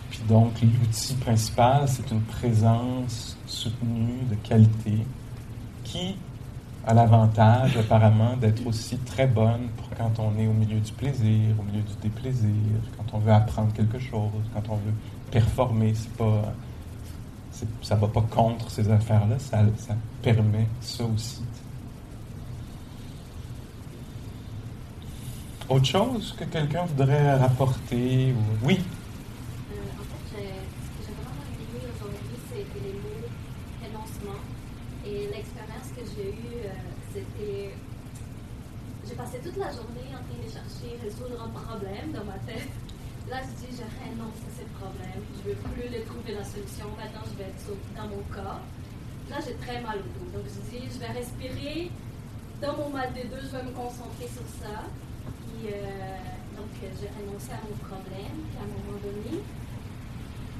[0.09, 4.99] Puis donc l'outil principal, c'est une présence soutenue de qualité
[5.83, 6.15] qui
[6.87, 11.53] a l'avantage apparemment d'être aussi très bonne pour quand on est au milieu du plaisir,
[11.59, 12.49] au milieu du déplaisir,
[12.95, 14.93] quand on veut apprendre quelque chose, quand on veut
[15.29, 15.93] performer.
[15.93, 16.53] C'est pas,
[17.81, 21.43] ça va pas contre ces affaires-là, ça, ça permet ça aussi.
[25.67, 28.65] Autre chose que quelqu'un voudrait rapporter ou...
[28.65, 28.79] Oui?
[28.79, 33.27] Euh, en fait, ce que j'ai vraiment aimé aujourd'hui, c'était les mots
[33.83, 34.39] renoncement.
[35.05, 36.69] Et l'expérience que j'ai eue, euh,
[37.13, 37.75] c'était.
[39.07, 42.67] J'ai passé toute la journée en train de chercher, résoudre un problème dans ma tête.
[43.29, 45.19] Là, je dis, je renonce à ce problème.
[45.35, 46.87] Je ne veux plus le trouver la solution.
[46.95, 48.63] Maintenant, je vais être dans mon corps.
[49.29, 50.27] Là, j'ai très mal au dos.
[50.31, 51.91] Donc, je dis, je vais respirer.
[52.61, 54.87] Dans mon mal de dos, je vais me concentrer sur ça.
[54.87, 55.71] Euh,
[56.55, 58.35] donc, j'ai renoncé à mon problème.
[58.47, 59.43] Puis, à un moment donné,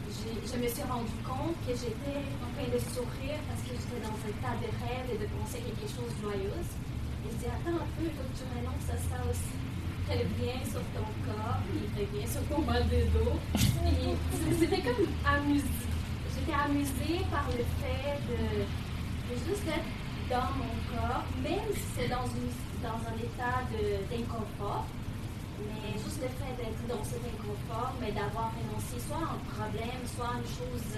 [0.07, 4.17] je me suis rendu compte que j'étais en train de sourire parce que j'étais dans
[4.17, 6.71] un tas de rêves et de penser quelque chose de joyeuse.
[7.29, 9.57] Je dis, attends un peu, il faut que tu renonces à ça aussi
[10.15, 13.35] bien sur ton corps, il bien sur ton mal de dos.
[14.59, 15.67] C'était comme amusé.
[16.33, 18.63] J'étais amusée par le fait de,
[19.45, 19.91] juste être
[20.29, 23.67] dans mon corps, même si c'est dans, un état
[24.09, 24.85] d'inconfort.
[25.59, 30.01] Mais juste le fait d'être dans cet inconfort, mais d'avoir renoncé soit à un problème,
[30.15, 30.93] soit à une chose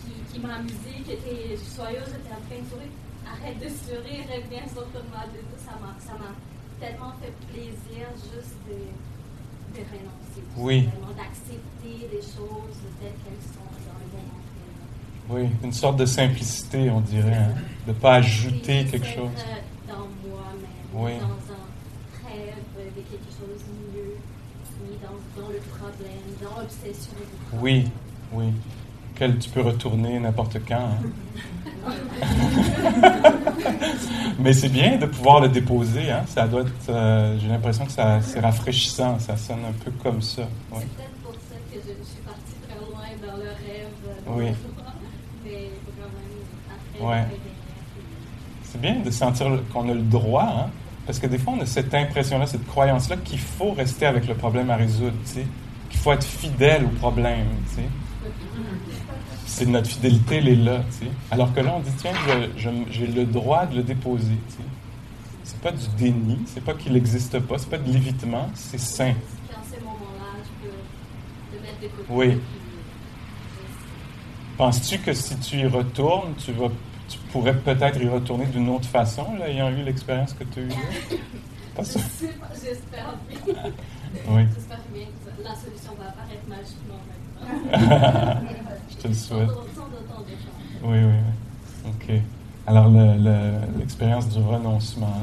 [0.00, 3.01] qui, qui m'a amusée, qui était joyeuse, j'étais en train de sourire.
[3.26, 6.34] Arrête de sourire, reviens sur ton mal de dos, ça m'a
[6.80, 10.42] tellement fait plaisir juste de, de renoncer.
[10.56, 10.88] Oui.
[11.16, 15.42] D'accepter les choses telles qu'elles sont dans le.
[15.44, 17.54] Oui, une sorte de simplicité, on dirait, hein,
[17.86, 19.30] de ne pas ajouter quelque chose.
[19.38, 21.12] euh, Dans moi-même, Oui.
[21.18, 24.16] dans un rêve de quelque chose de mieux,
[24.84, 27.12] ni dans, dans le problème, dans l'obsession.
[27.54, 27.88] Oui,
[28.32, 28.52] oui.
[29.22, 30.74] Auquel tu peux retourner n'importe quand.
[30.74, 31.92] hein.
[34.40, 36.10] Mais c'est bien de pouvoir le déposer.
[36.10, 36.24] Hein?
[36.26, 39.20] Ça doit être, euh, j'ai l'impression que ça, c'est rafraîchissant.
[39.20, 40.42] Ça sonne un peu comme ça.
[40.72, 40.78] Oui.
[40.80, 44.26] C'est peut-être pour ça que je, je suis partie très loin dans le rêve.
[44.26, 44.46] Dans Oui.
[44.46, 44.92] le joie,
[45.44, 47.24] mais quand même, après, Ouais.
[48.64, 50.70] C'est bien de sentir qu'on a le droit, hein?
[51.06, 54.34] parce que des fois, on a cette impression-là, cette croyance-là qu'il faut rester avec le
[54.34, 55.46] problème à résoudre, tu sais,
[55.90, 57.46] qu'il faut être fidèle au problème.
[57.68, 57.88] tu sais.
[59.52, 60.80] C'est notre fidélité, elle est là.
[61.30, 62.12] Alors que là, on dit, tiens,
[62.56, 64.38] j'ai le droit de le déposer.
[65.44, 69.12] C'est pas du déni, c'est pas qu'il n'existe pas, c'est pas de l'évitement, c'est sain.
[69.12, 69.52] Je
[70.62, 70.72] peux
[71.52, 71.94] le mettre.
[72.08, 72.40] Oui.
[74.56, 76.68] Penses-tu que si tu y retournes, tu, vas,
[77.06, 80.62] tu pourrais peut-être y retourner d'une autre façon, là, ayant eu l'expérience que tu as
[80.62, 80.68] eue?
[81.76, 82.00] Pas sûr.
[82.54, 83.54] j'espère bien.
[84.28, 84.46] Oui.
[84.54, 87.00] J'espère bien que la solution va apparaître magiquement
[87.60, 88.40] maintenant.
[89.02, 89.48] Te le souhaite.
[90.84, 91.90] Oui, oui, oui.
[91.90, 92.12] OK.
[92.66, 95.16] Alors, le- le- l'expérience du renoncement,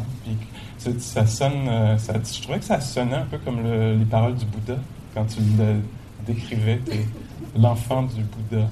[0.78, 4.46] ça, sonne, euh, je trouvais que ça sonnait un peu comme le- les paroles du
[4.46, 4.76] Bouddha,
[5.14, 5.76] quand tu le
[6.26, 6.82] décrivais,
[7.58, 8.68] l'enfant du Bouddha.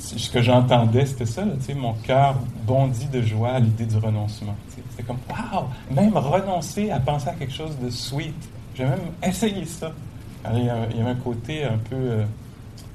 [0.00, 1.44] Ce que j'entendais, c'était ça,
[1.76, 2.34] mon cœur
[2.66, 4.54] bondit de joie à l'idée du renoncement.
[4.90, 8.34] C'était comme, waouh, même renoncer à penser à quelque chose de sweet.
[8.74, 9.92] J'ai même essayé ça.
[10.44, 12.24] Alors, il y a- avait un côté un peu euh,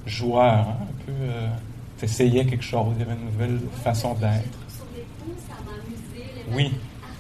[0.05, 1.11] joueur, hein, un peu.
[1.21, 1.47] Euh,
[1.97, 4.43] T'essayais quelque chose, il y avait une nouvelle façon d'être.
[6.51, 6.73] Oui.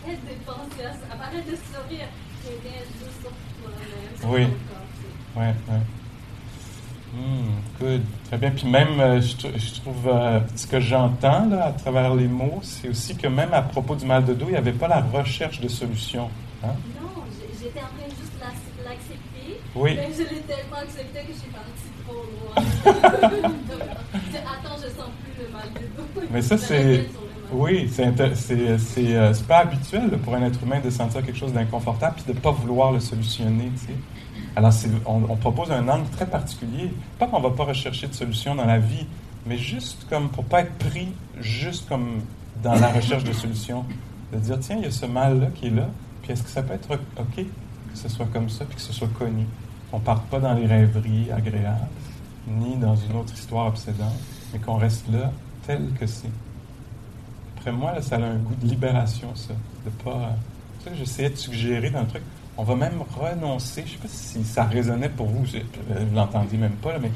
[0.05, 1.23] Arrête de penser à ça.
[1.23, 2.07] Arrête de sourire.
[4.25, 4.47] Oui.
[5.35, 5.53] Ouais, ouais.
[7.13, 8.01] Hmm, good.
[8.27, 8.51] Très bien.
[8.51, 12.59] Puis même, euh, je, je trouve, euh, ce que j'entends là, à travers les mots,
[12.63, 15.01] c'est aussi que même à propos du mal de dos, il n'y avait pas la
[15.01, 16.29] recherche de solution.
[16.63, 16.73] hein?
[16.99, 19.61] Non, j'ai- j'étais en train de juste l'ac- l'accepter.
[19.75, 19.93] Oui.
[19.95, 21.49] Mais je l'ai tellement accepté que je suis
[22.85, 25.79] Attends, je sens plus le mal de
[26.21, 26.27] dos.
[26.31, 27.07] Mais ça, c'est.
[27.51, 28.35] Oui, c'est euh,
[29.33, 32.41] c'est pas habituel pour un être humain de sentir quelque chose d'inconfortable puis de ne
[32.41, 33.69] pas vouloir le solutionner.
[33.79, 33.93] tu sais.
[34.55, 36.91] Alors, c'est- on, on propose un angle très particulier.
[37.19, 39.05] Pas qu'on va pas rechercher de solution dans la vie,
[39.45, 42.21] mais juste comme pour pas être pris juste comme
[42.63, 43.85] dans la recherche de solutions.
[44.31, 45.87] De dire, tiens, il y a ce mal-là qui est là,
[46.23, 48.91] puis est-ce que ça peut être OK que ce soit comme ça puis que ce
[48.93, 49.45] soit connu?
[49.93, 51.85] Qu'on parte pas dans les rêveries agréables,
[52.47, 54.15] ni dans une autre histoire obsédante,
[54.51, 55.31] mais qu'on reste là
[55.67, 56.31] tel que c'est.
[57.57, 59.53] Après moi, là, ça a un goût de libération, ça.
[59.85, 60.31] De pas.
[60.97, 62.23] J'essayais de suggérer dans le truc.
[62.57, 63.83] On va même renoncer.
[63.85, 65.45] Je sais pas si ça résonnait pour vous.
[65.45, 67.11] je- Vous l'entendiez même pas, mais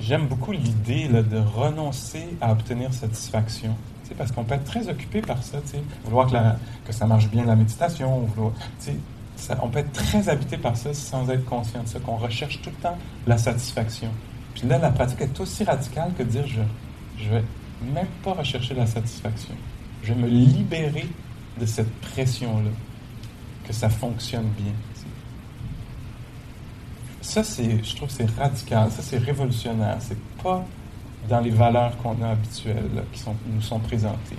[0.00, 3.76] j'aime beaucoup l'idée de renoncer à obtenir satisfaction.
[4.18, 5.58] Parce qu'on peut être très occupé par ça.
[6.04, 8.18] Vouloir que, la- que ça marche bien la méditation.
[8.34, 8.52] Vouloir,
[9.62, 12.70] on peut être très habité par ça sans être conscient de ça, qu'on recherche tout
[12.70, 14.10] le temps la satisfaction.
[14.54, 16.60] Puis là, la pratique est aussi radicale que de dire je,
[17.22, 17.44] je vais
[17.92, 19.54] même pas rechercher la satisfaction.
[20.02, 21.06] Je vais me libérer
[21.58, 22.70] de cette pression-là,
[23.66, 24.72] que ça fonctionne bien.
[27.20, 29.96] Ça, je trouve c'est radical, ça, c'est révolutionnaire.
[30.00, 30.64] C'est pas
[31.28, 34.36] dans les valeurs qu'on a habituelles, qui sont, nous sont présentées.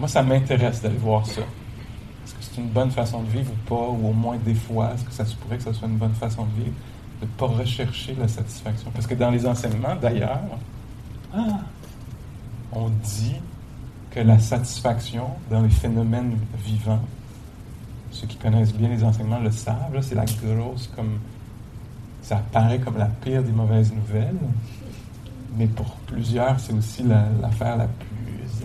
[0.00, 1.42] Moi, ça m'intéresse d'aller voir ça.
[1.42, 4.92] Est-ce que c'est une bonne façon de vivre ou pas, ou au moins des fois,
[4.94, 6.74] est-ce que ça se pourrait que ce soit une bonne façon de vivre,
[7.20, 8.90] de ne pas rechercher la satisfaction?
[8.92, 10.40] Parce que dans les enseignements, d'ailleurs,
[11.34, 11.60] ah,
[12.72, 13.36] on dit
[14.10, 17.00] que la satisfaction dans les phénomènes vivants,
[18.10, 21.18] ceux qui connaissent bien les enseignements le savent, c'est la grosse comme.
[22.22, 24.36] Ça apparaît comme la pire des mauvaises nouvelles,
[25.56, 28.08] mais pour plusieurs, c'est aussi la- l'affaire la, plus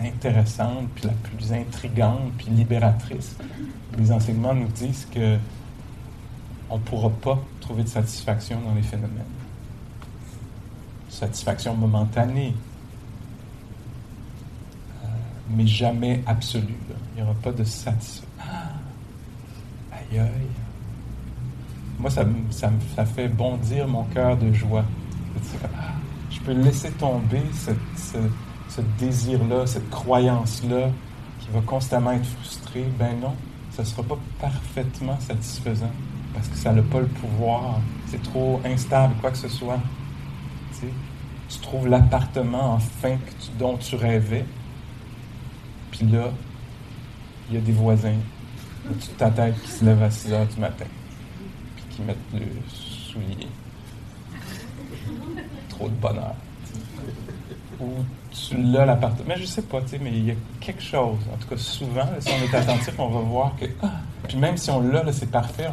[0.02, 3.36] intéressante, puis la plus intrigante, puis libératrice.
[3.98, 5.38] Les enseignements nous disent que
[6.68, 9.22] on ne pourra pas trouver de satisfaction dans les phénomènes.
[11.08, 12.54] Satisfaction momentanée,
[15.04, 15.08] euh,
[15.50, 16.74] mais jamais absolue.
[17.14, 18.24] Il n'y aura pas de satisfaction.
[18.40, 18.72] Ah!
[19.92, 20.28] Aïe aïe.
[21.98, 24.84] Moi, ça, ça, ça fait bondir mon cœur de joie.
[25.60, 25.92] Comme, ah,
[26.30, 28.18] je peux laisser tomber cette- ce,
[28.68, 30.90] ce désir-là, cette croyance-là
[31.40, 32.86] qui va constamment être frustrée.
[32.98, 33.34] Ben non,
[33.70, 35.92] ça ne sera pas parfaitement satisfaisant
[36.34, 37.80] parce que ça n'a pas le pouvoir.
[38.06, 39.80] C'est trop instable, quoi que ce soit.
[40.78, 43.16] Tu, trouves l'appartement enfin
[43.58, 44.44] dont tu rêvais.
[45.90, 46.30] Puis là,
[47.48, 48.18] il y a des voisins
[48.86, 50.86] toute ta tête qui se lève à 6 heures du matin,
[51.76, 53.48] puis qui met le soulier.
[55.68, 56.34] Trop de bonheur.
[57.80, 57.90] Ou
[58.36, 59.28] tu l'as l'appartement.
[59.28, 61.18] Mais je sais pas, tu sais, mais il y a quelque chose.
[61.32, 63.66] En tout cas, souvent, si on est attentif, on va voir que.
[63.82, 63.92] Ah,
[64.28, 65.68] puis même si on l'a, c'est parfait.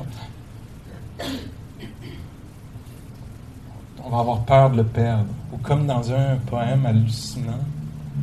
[4.03, 5.27] On va avoir peur de le perdre.
[5.51, 7.59] Ou comme dans un poème hallucinant,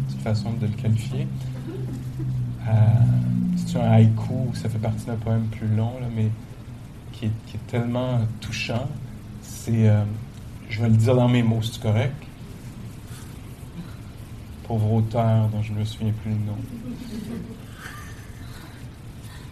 [0.08, 1.26] c'est une façon de le qualifier.
[2.68, 2.72] Euh,
[3.56, 6.28] c'est un haïku, ça fait partie d'un poème plus long, mais
[7.12, 8.88] qui est, tellement touchant?
[9.42, 10.02] C'est, euh,
[10.68, 12.14] je vais le dire dans mes mots, c'est correct?
[14.70, 16.56] Pauvre auteur dont je ne me souviens plus le nom.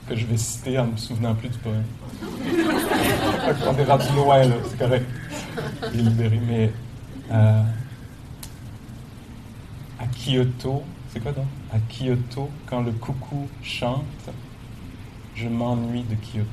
[0.09, 1.83] Que je vais citer en ne me souvenant plus du poème.
[3.67, 5.11] On est rendu loin, là, c'est correct.
[5.93, 6.73] Il est libéré, mais
[7.33, 7.63] euh,
[9.99, 11.47] à Kyoto, c'est quoi donc?
[11.73, 14.05] À Kyoto, quand le coucou chante,
[15.35, 16.47] je m'ennuie de Kyoto.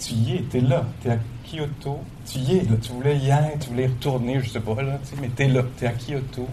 [0.00, 3.18] Tu y es, tu es là, tu es à Kyoto, tu y es, tu voulais
[3.18, 5.48] y être, tu voulais y retourner, je sais pas, là, tu sais, mais tu es
[5.48, 6.48] là, tu es à Kyoto,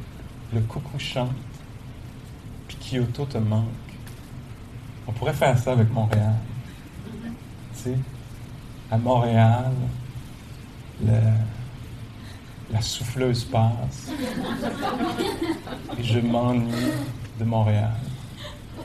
[0.53, 1.31] le coucou chante,
[2.67, 3.65] puis Kyoto te manque.
[5.07, 6.35] On pourrait faire ça avec Montréal.
[7.73, 7.97] Tu sais,
[8.91, 9.71] à Montréal,
[12.71, 14.12] la souffleuse passe
[15.97, 16.91] et je m'ennuie
[17.39, 17.93] de Montréal.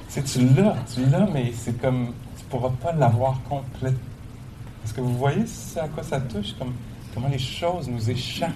[0.09, 3.97] Tu sais, tu l'as, tu l'as, mais c'est comme, tu ne pourras pas l'avoir complète.
[4.85, 5.45] Est-ce que vous voyez
[5.77, 6.75] à quoi ça touche, comme,
[7.15, 8.53] comment les choses nous échappent?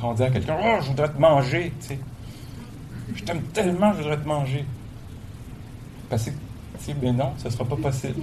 [0.00, 1.98] Quand on dit à quelqu'un, oh, je voudrais te manger, tu sais.
[3.14, 4.64] Je t'aime tellement, je voudrais te manger.
[6.08, 6.30] Parce que,
[6.78, 8.22] sais, ben non, ça ne sera pas possible.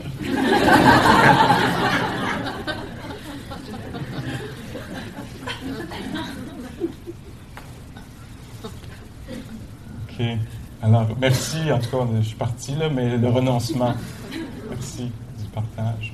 [10.09, 10.25] OK.
[10.81, 11.71] Alors, merci.
[11.71, 13.93] En tout cas, je suis parti, là, mais le renoncement.
[14.69, 16.13] Merci du partage.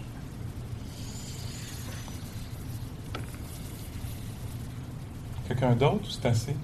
[5.60, 6.56] Quelqu'un d'autre ou c'est assez?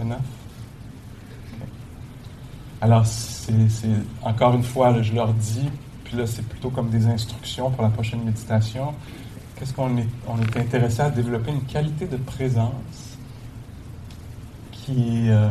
[0.00, 0.16] Enough?
[2.80, 3.52] Alors, c'est
[4.22, 5.68] encore une fois, je leur dis,
[6.04, 8.92] puis là, c'est plutôt comme des instructions pour la prochaine méditation.
[9.56, 13.16] Qu'est-ce qu'on est, on est intéressé à développer une qualité de présence
[14.72, 15.48] qui, euh,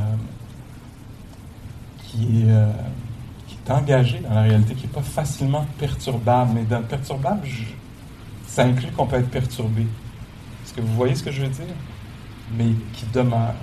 [2.04, 2.72] qui, est, euh,
[3.48, 6.52] qui est engagé dans la réalité, qui n'est pas facilement perturbable.
[6.54, 7.48] Mais dans le perturbable,
[8.46, 9.88] ça inclut qu'on peut être perturbé.
[10.76, 11.66] Que vous voyez ce que je veux dire?
[12.58, 13.56] Mais qui demeure.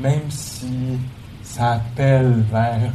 [0.00, 0.98] Même si
[1.42, 2.92] ça appelle vers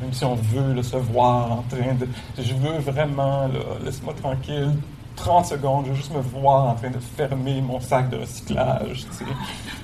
[0.00, 2.08] même si on veut se voir en train de.
[2.38, 3.48] Je veux vraiment,
[3.84, 4.72] laisse-moi tranquille,
[5.16, 9.06] 30 secondes, je veux juste me voir en train de fermer mon sac de recyclage.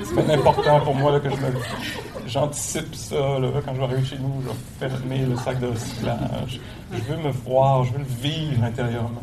[0.02, 1.52] C'est bien important pour moi que je me,
[2.26, 3.16] j'anticipe ça.
[3.64, 6.60] quand je vais arriver chez nous, je vais fermer le sac de recyclage.
[6.92, 9.22] Je veux me voir, je veux le vivre intérieurement.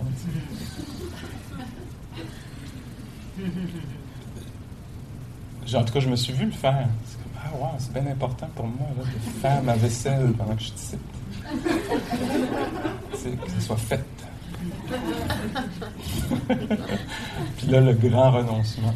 [5.76, 6.88] En tout cas, je me suis vu le faire.
[7.06, 9.04] C'est ah c'est bien important pour moi de
[9.42, 11.00] faire ma vaisselle pendant que je t'icipe.
[13.12, 14.04] que ça soit fait.
[17.58, 18.94] puis là, le grand renoncement.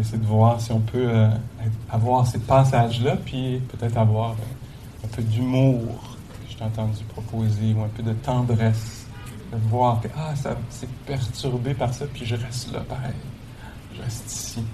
[0.00, 1.28] Essayer de voir si on peut euh,
[1.90, 4.36] avoir ces passages-là, puis peut-être avoir
[5.04, 9.01] un peu d'humour que je t'ai entendu proposer, ou un peu de tendresse.
[9.52, 13.12] De voir que ah, ça c'est perturbé par ça, puis je reste là pareil.
[13.94, 14.64] Je reste ici.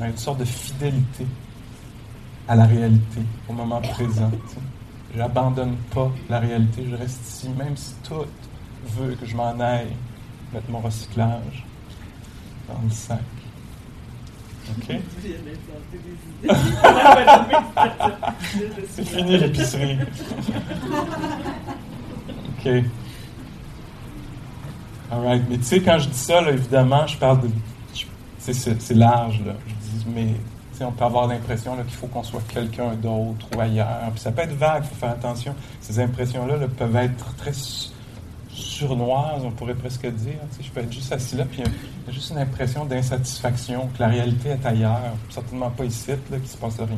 [0.00, 1.26] Ai une sorte de fidélité
[2.48, 4.30] à la réalité, au moment présent.
[5.14, 8.24] J'abandonne pas la réalité, je reste ici, même si tout
[8.96, 9.92] veut que je m'en aille
[10.52, 11.66] mettre mon recyclage
[12.68, 13.20] dans le sac.
[14.70, 14.96] OK?
[18.90, 19.98] C'est fini l'épicerie.
[22.58, 22.68] OK.
[25.48, 27.48] Mais tu sais, quand je dis ça, évidemment, je parle de.
[28.38, 29.52] C'est large, là.
[29.66, 30.34] Je dis, mais
[30.84, 34.10] on peut avoir l'impression qu'il faut qu'on soit quelqu'un d'autre ou ailleurs.
[34.12, 35.54] Puis ça peut être vague, il faut faire attention.
[35.80, 37.52] Ces impressions-là là, peuvent être très
[38.48, 40.34] surnoise, on pourrait presque dire.
[40.60, 44.00] je peux être juste assis là, puis il y a juste une impression d'insatisfaction, que
[44.00, 46.88] la réalité est ailleurs, certainement pas ici, là, qu'il se passe rien.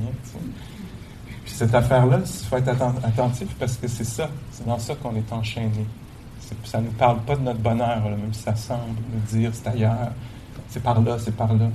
[1.44, 5.14] Puis cette affaire-là, il faut être attentif parce que c'est ça, c'est dans ça qu'on
[5.14, 5.86] est enchaîné.
[6.64, 9.68] Ça ne nous parle pas de notre bonheur, même si ça semble nous dire c'est
[9.68, 10.12] ailleurs,
[10.68, 11.68] c'est par là, c'est par là.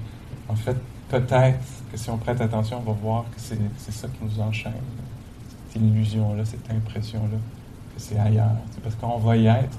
[0.47, 0.77] En fait,
[1.09, 1.59] peut-être
[1.91, 4.73] que si on prête attention, on va voir que c'est ça qui nous enchaîne.
[5.69, 7.37] Cette illusion-là, cette impression-là
[7.99, 8.55] c'est ailleurs.
[8.71, 9.77] C'est parce qu'on va y être,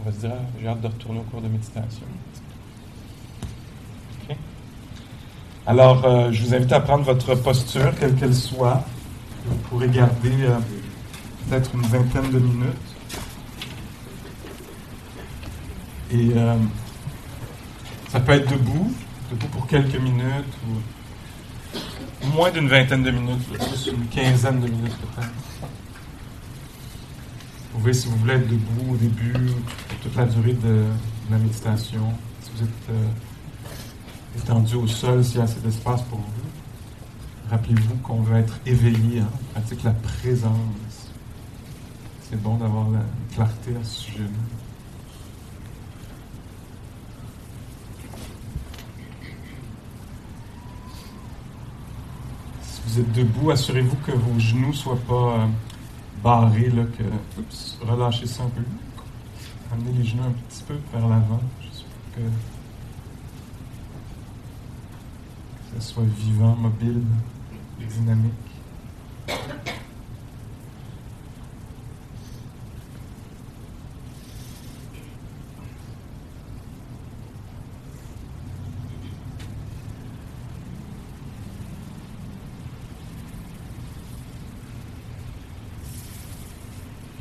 [0.00, 2.06] on va se dire, ah, j'ai hâte de retourner au cours de méditation.
[5.66, 8.82] Alors, euh, je vous invite à prendre votre posture, quelle qu'elle soit.
[9.44, 10.56] Vous pourrez garder euh,
[11.48, 12.89] peut-être une vingtaine de minutes.
[16.12, 16.56] Et euh,
[18.08, 18.92] ça peut être debout,
[19.30, 20.54] debout pour quelques minutes,
[22.22, 23.46] ou moins d'une vingtaine de minutes,
[23.86, 25.30] une quinzaine de minutes peut-être.
[27.72, 29.32] Vous pouvez, si vous voulez, être debout au début,
[30.02, 30.84] toute la durée de,
[31.30, 32.12] la méditation.
[32.42, 37.50] Si vous êtes euh, étendu au sol, s'il y a assez d'espace pour vous.
[37.50, 41.10] Rappelez-vous qu'on veut être éveillé, hein, pratique la présence.
[42.28, 43.00] C'est bon d'avoir la
[43.32, 44.59] clarté à ce sujet-là.
[52.86, 55.46] Vous êtes debout, assurez-vous que vos genoux ne soient pas euh,
[56.22, 57.04] barré, là, que.
[57.86, 58.62] Relâchez ça un peu.
[59.72, 62.20] Amenez les genoux un petit peu vers l'avant, juste pour que,
[65.76, 67.02] que ça soit vivant, mobile,
[67.78, 68.32] dynamique.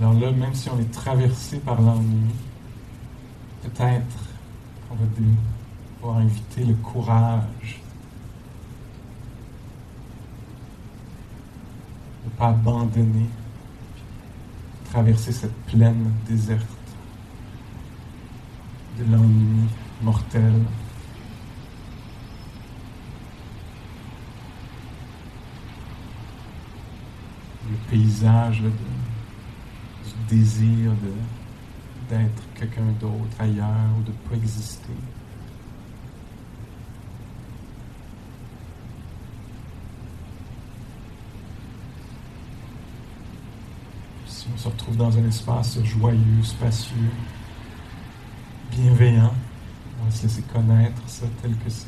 [0.09, 2.33] Alors là, même si on est traversé par l'ennui,
[3.61, 4.17] peut-être
[4.87, 7.79] qu'on va devoir inviter le courage
[12.23, 13.29] de ne pas abandonner,
[14.89, 16.65] traverser cette plaine déserte
[18.97, 19.67] de l'ennui
[20.01, 20.53] mortel.
[27.69, 28.71] Le paysage de
[30.29, 30.91] désir
[32.09, 33.65] d'être quelqu'un d'autre ailleurs
[33.97, 34.93] ou de pas exister.
[44.27, 46.95] Si on se retrouve dans un espace joyeux, spacieux,
[48.71, 49.33] bienveillant,
[50.01, 51.87] on va se laisser connaître ça tel que c'est.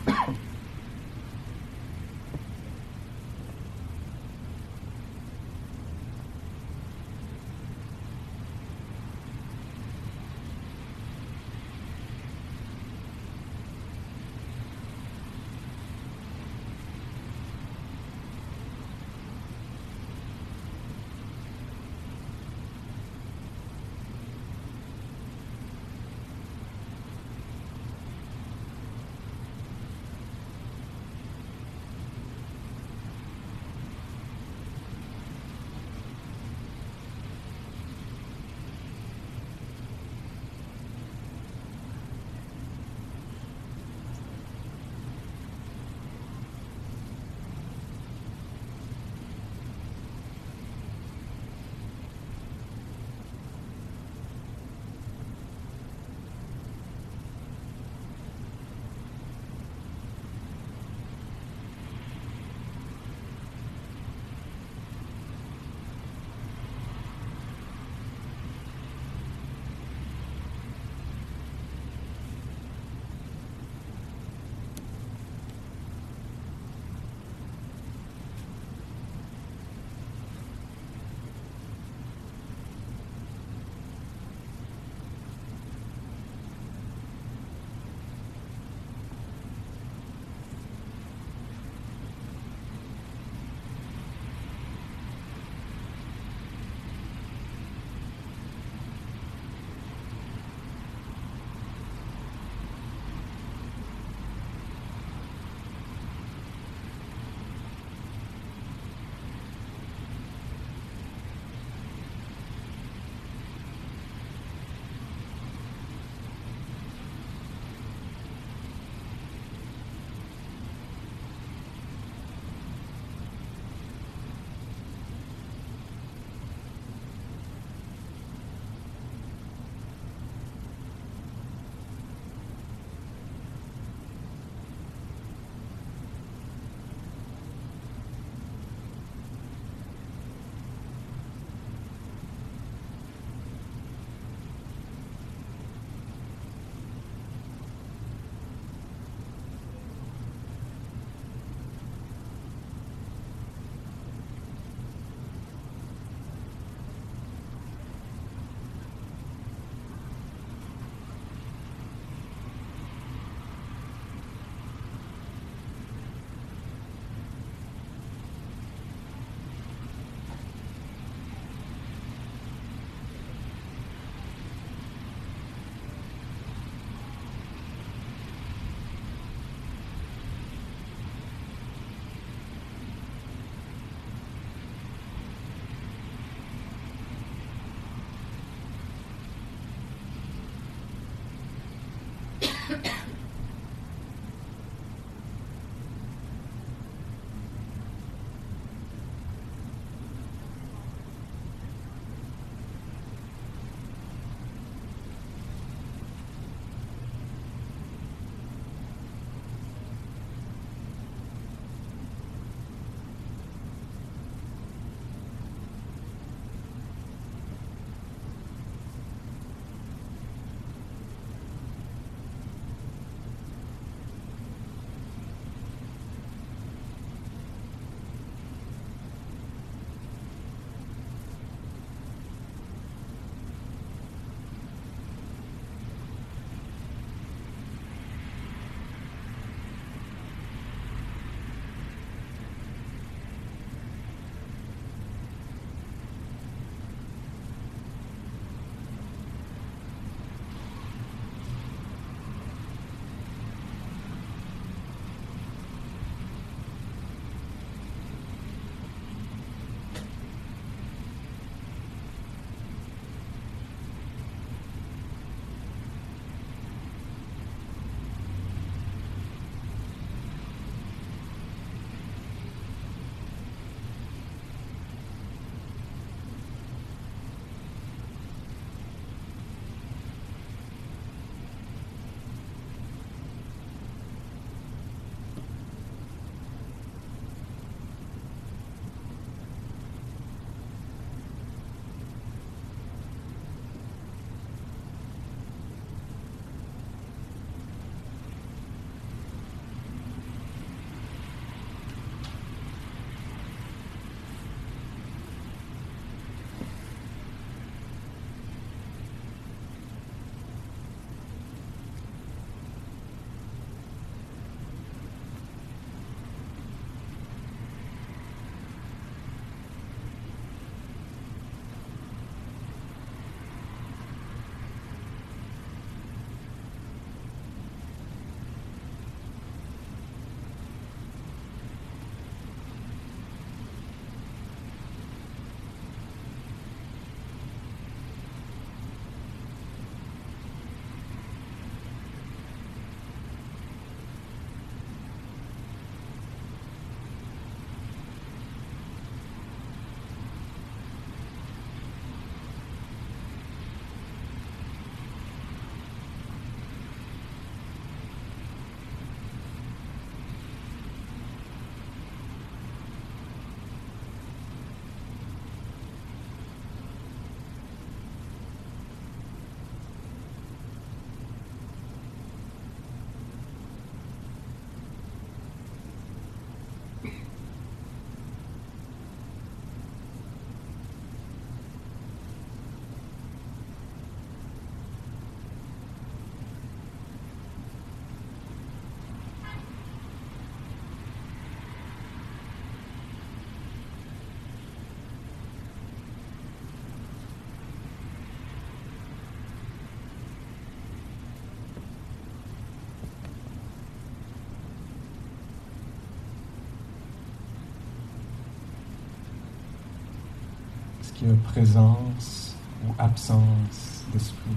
[411.27, 414.55] présence ou absence d'esprit.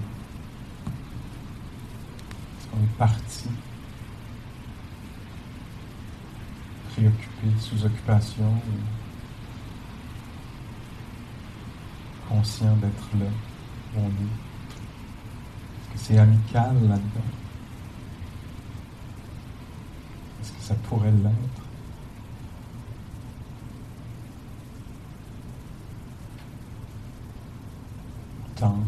[2.58, 3.48] Est-ce qu'on est parti.
[6.92, 8.50] Préoccupé, sous occupation
[12.28, 13.30] conscient d'être là
[13.94, 14.08] où on est.
[14.08, 17.30] Est-ce que c'est amical là-dedans?
[20.40, 21.64] Est-ce que ça pourrait l'être
[28.54, 28.84] tendre.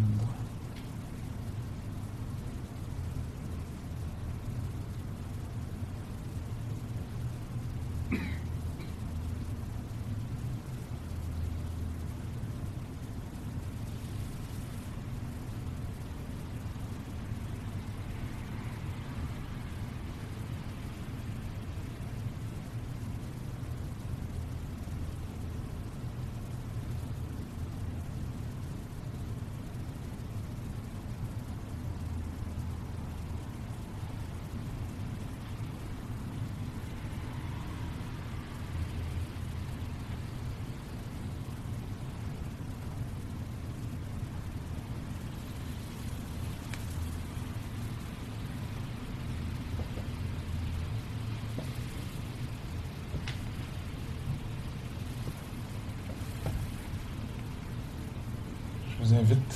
[58.99, 59.53] Je vous invite,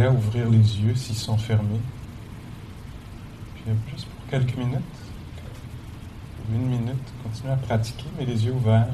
[0.00, 1.80] ouvrir les yeux s'ils sont fermés.
[3.54, 4.80] Puis juste pour quelques minutes,
[6.52, 8.88] une minute, continuez à pratiquer, mais les yeux ouverts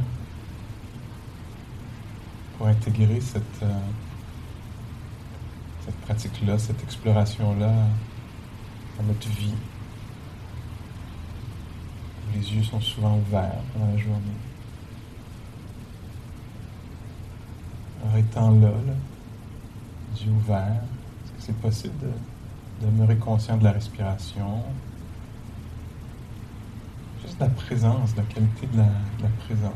[2.56, 3.80] pour intégrer cette, euh,
[5.84, 7.72] cette pratique-là, cette exploration-là
[8.98, 9.54] dans notre vie.
[12.34, 14.20] Les yeux sont souvent ouverts pendant la journée.
[18.04, 18.94] Alors étant là, là
[20.26, 20.82] ouverts.
[21.24, 24.62] Est-ce que c'est possible de, demeurer conscient de la respiration?
[27.22, 29.72] Juste la présence, la qualité de la, présence.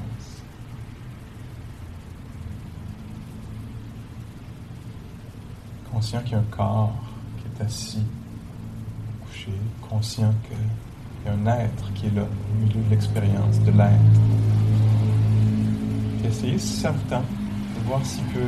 [5.93, 6.95] Conscient qu'il y a un corps
[7.39, 8.05] qui est assis,
[9.27, 9.53] couché,
[9.89, 14.21] conscient qu'il y a un être qui est là, au milieu de l'expérience de l'être.
[16.25, 18.41] Essayez, si ça vous tente, de voir s'il peut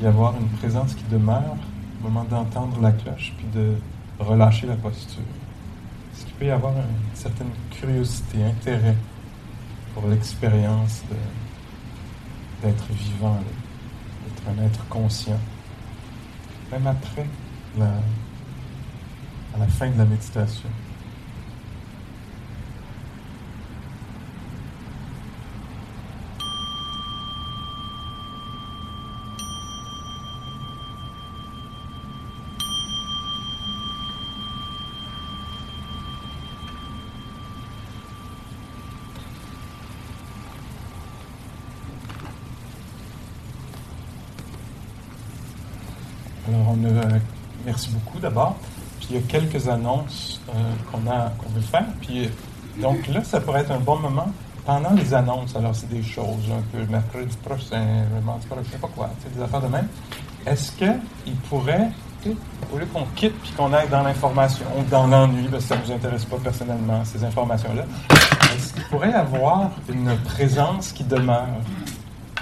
[0.00, 1.56] y avoir une présence qui demeure
[2.00, 3.74] au moment d'entendre la cloche, puis de
[4.18, 5.22] relâcher la posture.
[6.12, 8.96] Est-ce qu'il peut y avoir une certaine curiosité, intérêt
[9.94, 11.02] pour l'expérience
[12.62, 13.38] d'être vivant,
[14.24, 15.38] d'être un être conscient,
[16.70, 17.26] même après
[17.80, 20.68] à la fin de la méditation.
[46.84, 47.18] A,
[47.64, 48.56] merci beaucoup d'abord.
[48.98, 50.52] Puis il y a quelques annonces euh,
[50.90, 51.86] qu'on a qu'on veut faire.
[52.00, 52.30] Puis
[52.80, 54.28] donc là, ça pourrait être un bon moment
[54.64, 55.56] pendant les annonces.
[55.56, 59.42] Alors, c'est des choses un peu mercredi prochain, mardi prochain, je sais pas quoi, des
[59.42, 59.88] affaires de même.
[60.46, 61.88] Est-ce qu'il pourrait,
[62.72, 65.86] au lieu qu'on quitte puis qu'on aille dans l'information dans l'ennui, parce que ça ne
[65.86, 67.84] nous intéresse pas personnellement, ces informations-là,
[68.54, 71.46] est-ce qu'il pourrait avoir une présence qui demeure?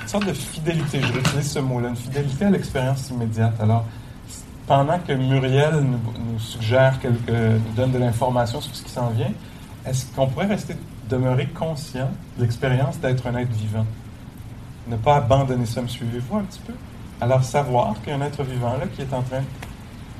[0.02, 3.54] une sorte de fidélité, je vais utiliser ce mot-là, une fidélité à l'expérience immédiate.
[3.60, 3.84] Alors,
[4.66, 9.32] pendant que Muriel nous, suggère, nous donne de l'information sur ce qui s'en vient,
[9.86, 10.76] est-ce qu'on pourrait rester,
[11.08, 13.86] demeurer conscient de l'expérience d'être un être vivant?
[14.88, 16.72] Ne pas abandonner ça, me suivez-vous un petit peu?
[17.20, 19.42] Alors, savoir qu'il y a un être vivant là qui est en train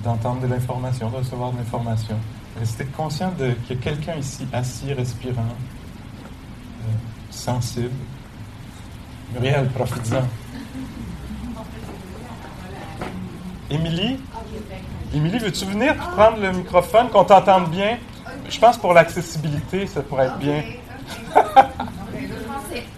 [0.03, 2.17] d'entendre de l'information, de recevoir de l'information.
[2.59, 6.93] Rester conscient qu'il y a quelqu'un ici, assis, respirant, euh,
[7.31, 7.91] sensible,
[9.35, 10.23] Muriel, profites-en.
[13.71, 14.21] Émilie?
[15.15, 17.99] Émilie, veux-tu venir prendre le microphone, qu'on t'entende bien?
[18.49, 20.63] Je pense pour l'accessibilité, ça pourrait être bien.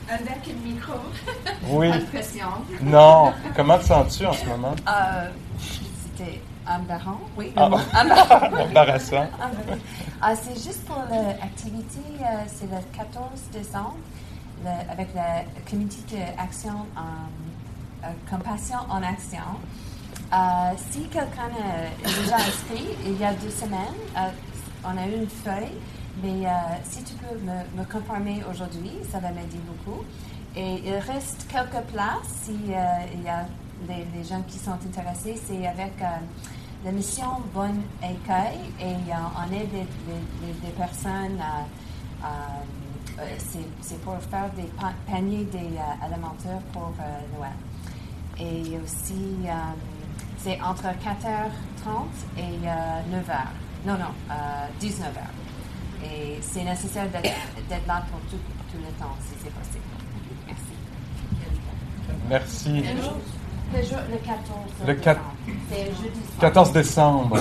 [0.08, 0.92] avec le micro.
[1.68, 1.90] Oui.
[2.82, 3.32] Non.
[3.54, 4.74] Comment te sens-tu en ce moment?
[4.88, 5.28] Euh,
[5.60, 7.20] C'était embarrassant.
[7.36, 7.52] Oui.
[7.56, 7.64] Ah.
[8.02, 8.62] Embarrassant.
[8.68, 9.26] Embarrassant.
[10.20, 13.96] Ah, c'est juste pour l'activité, euh, c'est le 14 décembre
[14.90, 19.38] avec la comité d'action en euh, compassion en action.
[20.30, 24.28] Euh, si quelqu'un est déjà inscrit, il y a deux semaines, euh,
[24.84, 25.72] on a eu une feuille,
[26.22, 26.46] mais
[26.84, 30.04] si tu peux me, me confirmer aujourd'hui, ça va m'aider beaucoup.
[30.54, 33.46] Et il reste quelques places s'il y a
[33.88, 35.92] les, gens qui sont intéressés, c'est avec
[36.84, 41.40] la mission Bonne Écueil et on aide les, personnes
[43.80, 44.68] c'est pour faire des
[45.10, 46.92] paniers des, alimentaires pour
[47.36, 47.52] Noël.
[48.40, 49.46] Et aussi,
[50.38, 53.34] c'est entre 4h30 et 9h.
[53.86, 54.34] Non, non,
[54.80, 56.04] 19h.
[56.04, 58.38] Et c'est nécessaire d'être là pour tout,
[58.70, 59.84] tout, le temps, si c'est possible.
[62.30, 62.82] Merci.
[62.82, 62.84] Merci.
[63.74, 64.40] Le, jour, le 14
[64.86, 65.20] le 4...
[66.40, 67.36] 14 décembre.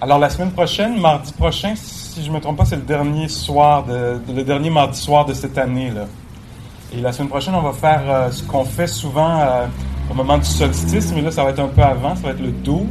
[0.00, 3.28] Alors la semaine prochaine, mardi prochain, si je ne me trompe pas, c'est le dernier
[3.28, 5.90] soir, de, le dernier mardi soir de cette année.
[5.90, 6.06] Là.
[6.92, 9.66] Et la semaine prochaine, on va faire euh, ce qu'on fait souvent euh,
[10.10, 12.40] au moment du solstice, mais là, ça va être un peu avant, ça va être
[12.40, 12.84] le 12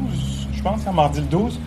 [0.54, 1.60] je pense, à mardi le 12.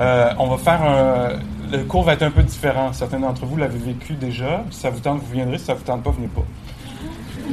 [0.00, 1.28] Euh, on va faire un.
[1.70, 2.90] Le cours va être un peu différent.
[2.94, 4.64] Certains d'entre vous l'avez vécu déjà.
[4.70, 5.58] Si ça vous tente, vous viendrez.
[5.58, 6.40] Si ça vous tente pas, venez pas.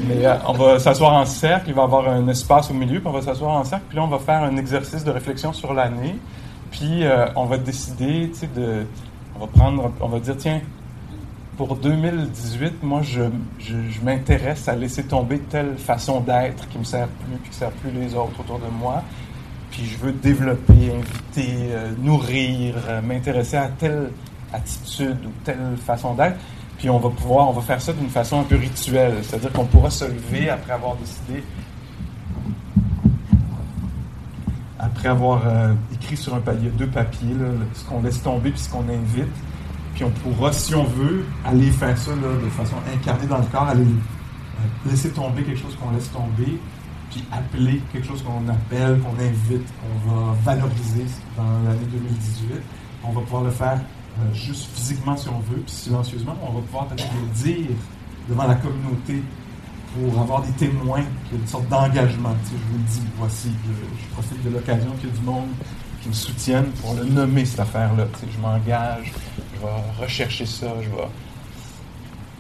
[0.08, 1.66] Mais on va s'asseoir en cercle.
[1.68, 3.00] Il va y avoir un espace au milieu.
[3.02, 3.84] Puis on va s'asseoir en cercle.
[3.90, 6.16] Puis là, on va faire un exercice de réflexion sur l'année.
[6.72, 7.04] Puis
[7.36, 8.88] on va décider, tu sais, de.
[9.36, 9.92] On va prendre.
[10.00, 10.62] On va dire, tiens,
[11.58, 13.24] pour 2018, moi, je,
[14.04, 17.92] m'intéresse à laisser tomber telle façon d'être qui me sert plus, puis qui sert plus
[17.92, 19.04] les autres autour de moi
[19.78, 24.12] puis je veux développer, inviter, euh, nourrir, euh, m'intéresser à telle
[24.52, 26.38] attitude ou telle façon d'être.
[26.78, 29.66] Puis on va pouvoir, on va faire ça d'une façon un peu rituelle, c'est-à-dire qu'on
[29.66, 31.44] pourra se lever après avoir décidé,
[34.80, 36.42] après avoir euh, écrit sur un
[36.78, 37.36] deux papiers,
[37.74, 39.28] ce qu'on laisse tomber puis ce qu'on invite.
[39.98, 43.68] Puis on pourra, si on veut, aller faire ça de façon incarnée dans le corps,
[43.68, 43.84] aller
[44.86, 46.60] laisser tomber quelque chose qu'on laisse tomber,
[47.10, 52.62] puis appeler quelque chose qu'on appelle, qu'on invite, qu'on va valoriser dans l'année 2018.
[53.06, 53.80] On va pouvoir le faire
[54.20, 56.38] euh, juste physiquement si on veut, puis silencieusement.
[56.48, 57.76] On va pouvoir peut-être le dire
[58.30, 59.24] devant la communauté
[59.96, 61.02] pour avoir des témoins,
[61.34, 62.36] une sorte d'engagement.
[62.46, 65.50] je vous le dis, voici, je, profite de l'occasion qu'il y a du monde
[66.04, 68.06] qui me soutienne pour le nommer, cette affaire-là.
[68.22, 69.12] je m'engage,
[69.60, 71.08] je vais rechercher ça, je vais,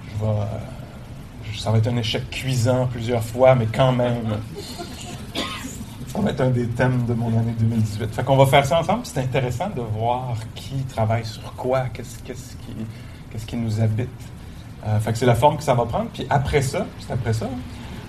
[0.09, 4.37] je vais ça va être un échec cuisant plusieurs fois, mais quand même,
[6.07, 8.13] ça va être un des thèmes de mon année 2018.
[8.13, 9.01] Fait qu'on va faire ça ensemble.
[9.03, 12.33] C'est intéressant de voir qui travaille sur quoi, qu'est-ce, qui,
[13.31, 14.09] qu'est-ce qui nous habite.
[14.85, 16.09] Euh, fait que c'est la forme que ça va prendre.
[16.13, 17.49] Puis après ça, c'est après ça,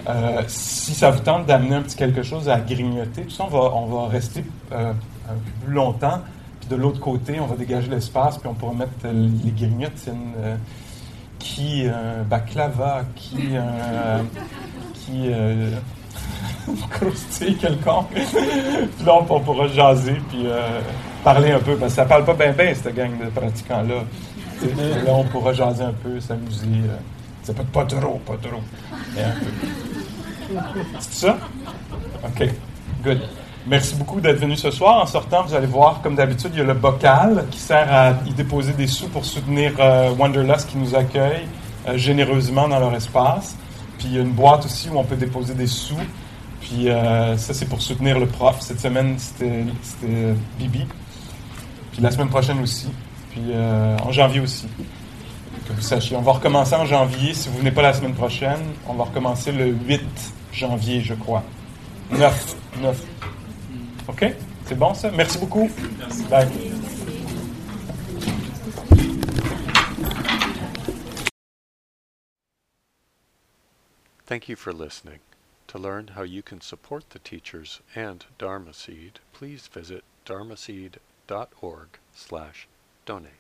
[0.09, 3.49] euh, si ça vous tente d'amener un petit quelque chose à grignoter, tout ça, on
[3.49, 4.93] va, on va rester euh,
[5.29, 6.21] un peu plus longtemps.
[6.69, 10.35] De l'autre côté, on va dégager l'espace, puis on pourra mettre les grignotines
[11.39, 14.23] qui un euh, baklava, qui un euh,
[14.95, 15.71] qui euh,
[16.91, 18.11] croustille quelconque.
[18.11, 20.47] puis là, on, pourra jaser puis
[21.25, 24.05] parler un peu, parce que ça parle pas bien bien, cette gang de pratiquants-là.
[25.05, 26.67] là, on pourra jaser un peu, s'amuser.
[27.43, 28.61] ça peut pas trop, pas trop.
[31.01, 31.39] C'est ça?
[32.25, 32.49] OK.
[33.03, 33.21] Good.
[33.69, 35.03] Merci beaucoup d'être venu ce soir.
[35.03, 38.13] En sortant, vous allez voir, comme d'habitude, il y a le bocal qui sert à
[38.27, 41.47] y déposer des sous pour soutenir euh, Wanderlust qui nous accueille
[41.87, 43.57] euh, généreusement dans leur espace.
[43.99, 46.01] Puis il y a une boîte aussi où on peut déposer des sous.
[46.63, 48.57] Puis euh, ça, c'est pour soutenir le prof.
[48.61, 49.65] Cette semaine, c'était
[50.59, 50.87] Bibi.
[51.93, 52.89] Puis la semaine prochaine aussi.
[53.33, 54.67] Puis en janvier aussi.
[55.67, 56.17] Que vous sachiez.
[56.17, 57.35] On va recommencer en janvier.
[57.35, 60.01] Si vous venez pas la semaine prochaine, on va recommencer le 8
[60.55, 61.43] janvier, je crois.
[62.11, 62.57] 9.
[62.81, 63.18] 9.
[64.09, 64.25] OK?
[64.65, 65.11] C'est bon ça?
[65.11, 65.71] Merci beaucoup.
[65.99, 66.25] Merci.
[66.25, 66.49] Bye.
[74.27, 75.21] Thank you for listening.
[75.69, 82.69] To learn how you can support the teachers and Dharma Seed, please visit dharmaseed.org slash
[83.07, 83.38] donate.